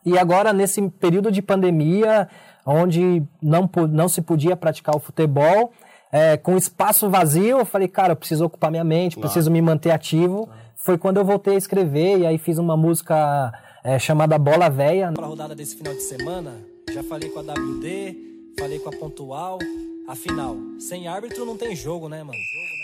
e 0.06 0.16
agora 0.16 0.54
nesse 0.54 0.88
período 0.92 1.32
de 1.32 1.42
pandemia, 1.42 2.30
onde 2.64 3.24
não, 3.42 3.68
não 3.90 4.08
se 4.08 4.22
podia 4.22 4.56
praticar 4.56 4.96
o 4.96 5.00
futebol, 5.00 5.74
é, 6.12 6.38
com 6.38 6.58
espaço 6.58 7.10
vazio, 7.10 7.60
eu 7.60 7.66
falei, 7.66 7.88
cara, 7.88 8.14
eu 8.14 8.16
preciso 8.16 8.46
ocupar 8.46 8.72
minha 8.72 8.84
mente, 8.84 9.16
claro. 9.16 9.30
preciso 9.30 9.52
me 9.52 9.62
manter 9.62 9.92
ativo. 9.92 10.46
Claro. 10.46 10.60
Foi 10.76 10.98
quando 10.98 11.18
eu 11.18 11.26
voltei 11.26 11.56
a 11.56 11.58
escrever 11.58 12.20
e 12.20 12.26
aí 12.26 12.38
fiz 12.38 12.58
uma 12.58 12.76
música 12.76 13.54
é, 13.84 14.00
chamada 14.00 14.38
Bola 14.40 14.70
Véia. 14.70 15.12
Para 15.12 15.26
a 15.26 15.30
rodada 15.30 15.54
desse 15.54 15.76
final 15.76 15.94
de 15.94 16.02
semana, 16.02 16.54
já 16.92 17.04
falei 17.04 17.30
com 17.30 17.40
a 17.40 17.44
WD, 17.44 18.16
falei 18.58 18.80
com 18.80 18.90
a 18.90 18.98
Pontual. 18.98 19.60
Afinal, 20.08 20.58
sem 20.80 21.08
árbitro 21.08 21.46
não 21.46 21.56
tem 21.56 21.76
jogo, 21.76 22.10
né, 22.10 22.24
mano? 22.24 22.40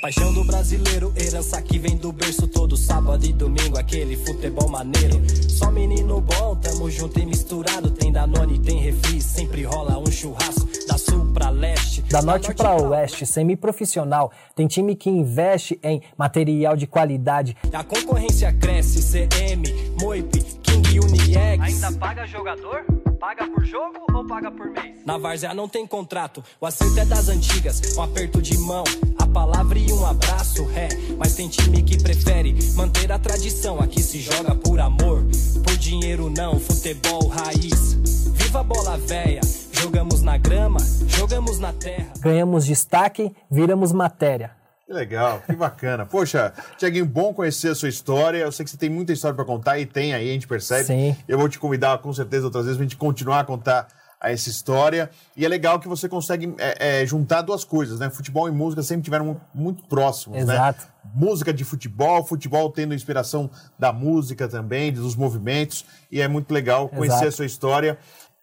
Paixão 0.05 0.31
do 0.31 0.43
brasileiro, 0.43 1.11
herança 1.17 1.59
que 1.63 1.79
vem 1.79 1.97
do 1.97 2.11
berço 2.11 2.47
todo 2.47 2.77
sábado 2.77 3.25
e 3.25 3.33
domingo, 3.33 3.75
aquele 3.75 4.15
futebol 4.15 4.69
maneiro. 4.69 5.19
Só 5.49 5.71
menino 5.71 6.21
bom, 6.21 6.55
tamo 6.57 6.91
junto 6.91 7.19
e 7.19 7.25
misturado. 7.25 7.89
Tem 7.89 8.11
Danone, 8.11 8.59
tem 8.59 8.77
refri, 8.77 9.19
sempre 9.19 9.63
rola 9.63 9.97
um 9.97 10.05
churrasco. 10.05 10.69
Da 10.87 10.95
sul 10.99 11.33
pra 11.33 11.49
leste, 11.49 12.03
da, 12.03 12.19
da 12.19 12.21
norte, 12.23 12.49
norte 12.49 12.55
pra 12.55 12.75
oeste, 12.75 13.25
semi-profissional. 13.25 14.31
Tem 14.55 14.67
time 14.67 14.95
que 14.95 15.09
investe 15.09 15.79
em 15.81 16.03
material 16.15 16.77
de 16.77 16.85
qualidade. 16.85 17.57
A 17.73 17.83
concorrência 17.83 18.53
cresce, 18.53 19.01
CM, 19.01 19.63
Moip, 19.99 20.39
King 20.61 20.99
Uniex. 20.99 21.63
Ainda 21.63 21.91
paga 21.93 22.27
jogador? 22.27 22.85
Paga 23.25 23.47
por 23.47 23.65
jogo 23.65 24.05
ou 24.13 24.23
paga 24.23 24.51
por 24.51 24.69
mês? 24.69 25.03
Na 25.03 25.17
Várzea 25.17 25.51
não 25.51 25.67
tem 25.67 25.87
contrato, 25.87 26.43
o 26.61 26.65
acerto 26.67 26.99
é 26.99 27.05
das 27.05 27.27
antigas. 27.27 27.97
Um 27.97 28.03
aperto 28.03 28.39
de 28.39 28.55
mão, 28.55 28.83
a 29.17 29.25
palavra 29.25 29.79
e 29.79 29.91
um 29.91 30.05
abraço, 30.05 30.69
é. 30.75 30.89
Mas 31.17 31.33
tem 31.33 31.49
time 31.49 31.81
que 31.81 31.97
prefere 31.97 32.55
manter 32.75 33.11
a 33.11 33.17
tradição. 33.17 33.79
Aqui 33.79 33.99
se 33.99 34.19
joga 34.19 34.53
por 34.53 34.79
amor, 34.79 35.23
por 35.63 35.75
dinheiro 35.75 36.29
não, 36.29 36.59
futebol 36.59 37.27
raiz. 37.27 37.93
Viva 38.35 38.59
a 38.59 38.63
bola 38.63 38.95
véia, 38.95 39.41
jogamos 39.71 40.21
na 40.21 40.37
grama, 40.37 40.79
jogamos 41.07 41.57
na 41.57 41.73
terra. 41.73 42.13
Ganhamos 42.19 42.63
destaque, 42.63 43.35
viramos 43.49 43.91
matéria. 43.91 44.51
Que 44.85 44.93
legal, 44.93 45.41
que 45.43 45.55
bacana. 45.55 46.05
Poxa, 46.05 46.53
Tiaguinho, 46.77 47.07
bom 47.07 47.33
conhecer 47.33 47.69
a 47.69 47.75
sua 47.75 47.89
história. 47.89 48.37
Eu 48.37 48.51
sei 48.51 48.63
que 48.63 48.69
você 48.69 48.77
tem 48.77 48.89
muita 48.89 49.11
história 49.11 49.35
para 49.35 49.43
contar 49.43 49.79
e 49.79 49.85
tem 49.85 50.13
aí, 50.13 50.29
a 50.29 50.33
gente 50.33 50.47
percebe. 50.47 50.85
Sim. 50.85 51.15
Eu 51.27 51.39
vou 51.39 51.49
te 51.49 51.57
convidar 51.57 51.97
com 51.97 52.13
certeza 52.13 52.45
outras 52.45 52.65
vezes 52.65 52.77
para 52.77 52.85
a 52.85 52.87
gente 52.87 52.97
continuar 52.97 53.39
a 53.39 53.43
contar 53.43 53.87
essa 54.21 54.49
história. 54.49 55.09
E 55.35 55.45
é 55.45 55.49
legal 55.49 55.79
que 55.79 55.87
você 55.87 56.07
consegue 56.07 56.53
é, 56.57 57.01
é, 57.01 57.05
juntar 57.05 57.41
duas 57.41 57.63
coisas, 57.63 57.99
né? 57.99 58.09
Futebol 58.09 58.47
e 58.47 58.51
música 58.51 58.83
sempre 58.83 59.03
tiveram 59.03 59.25
muito, 59.25 59.41
muito 59.53 59.83
próximos, 59.87 60.37
Exato. 60.37 60.83
né? 60.83 60.87
Música 61.13 61.53
de 61.53 61.63
futebol, 61.63 62.23
futebol 62.23 62.69
tendo 62.71 62.93
inspiração 62.93 63.49
da 63.77 63.93
música 63.93 64.47
também, 64.47 64.91
dos 64.91 65.15
movimentos. 65.15 65.85
E 66.11 66.21
é 66.21 66.27
muito 66.27 66.53
legal 66.53 66.89
conhecer 66.89 67.15
Exato. 67.15 67.27
a 67.27 67.31
sua 67.31 67.45
história. 67.45 67.97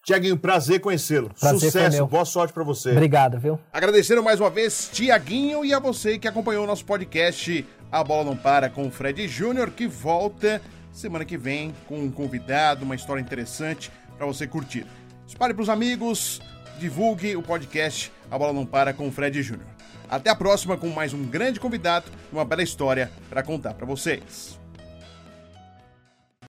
Tiaguinho, 0.04 0.36
prazer 0.36 0.80
conhecê-lo. 0.80 1.30
Sucesso, 1.36 2.06
boa 2.06 2.24
sorte 2.24 2.52
para 2.52 2.64
você. 2.64 2.90
Obrigado, 2.90 3.38
viu? 3.38 3.58
Agradecendo 3.72 4.20
mais 4.20 4.40
uma 4.40 4.50
vez, 4.50 4.90
Tiaguinho, 4.92 5.64
e 5.64 5.72
a 5.72 5.78
você 5.78 6.18
que 6.18 6.26
acompanhou 6.26 6.64
o 6.64 6.66
nosso 6.66 6.84
podcast 6.84 7.64
A 7.90 8.02
Bola 8.02 8.24
Não 8.24 8.36
Para 8.36 8.68
com 8.68 8.88
o 8.88 8.90
Fred 8.90 9.28
Júnior, 9.28 9.70
que 9.70 9.86
volta 9.86 10.60
semana 10.92 11.24
que 11.24 11.38
vem 11.38 11.72
com 11.86 12.00
um 12.00 12.10
convidado, 12.10 12.84
uma 12.84 12.96
história 12.96 13.20
interessante 13.20 13.92
para 14.18 14.26
você 14.26 14.44
curtir. 14.44 14.84
Espalhe 15.24 15.54
para 15.54 15.62
os 15.62 15.68
amigos, 15.68 16.42
divulgue 16.80 17.36
o 17.36 17.42
podcast 17.42 18.12
A 18.28 18.36
Bola 18.36 18.52
Não 18.52 18.66
Para 18.66 18.92
com 18.92 19.06
o 19.06 19.12
Fred 19.12 19.40
Júnior. 19.40 19.68
Até 20.10 20.30
a 20.30 20.34
próxima 20.34 20.76
com 20.76 20.88
mais 20.88 21.14
um 21.14 21.24
grande 21.24 21.60
convidado 21.60 22.06
e 22.30 22.34
uma 22.34 22.44
bela 22.44 22.62
história 22.64 23.08
para 23.30 23.40
contar 23.40 23.74
para 23.74 23.86
vocês. 23.86 24.61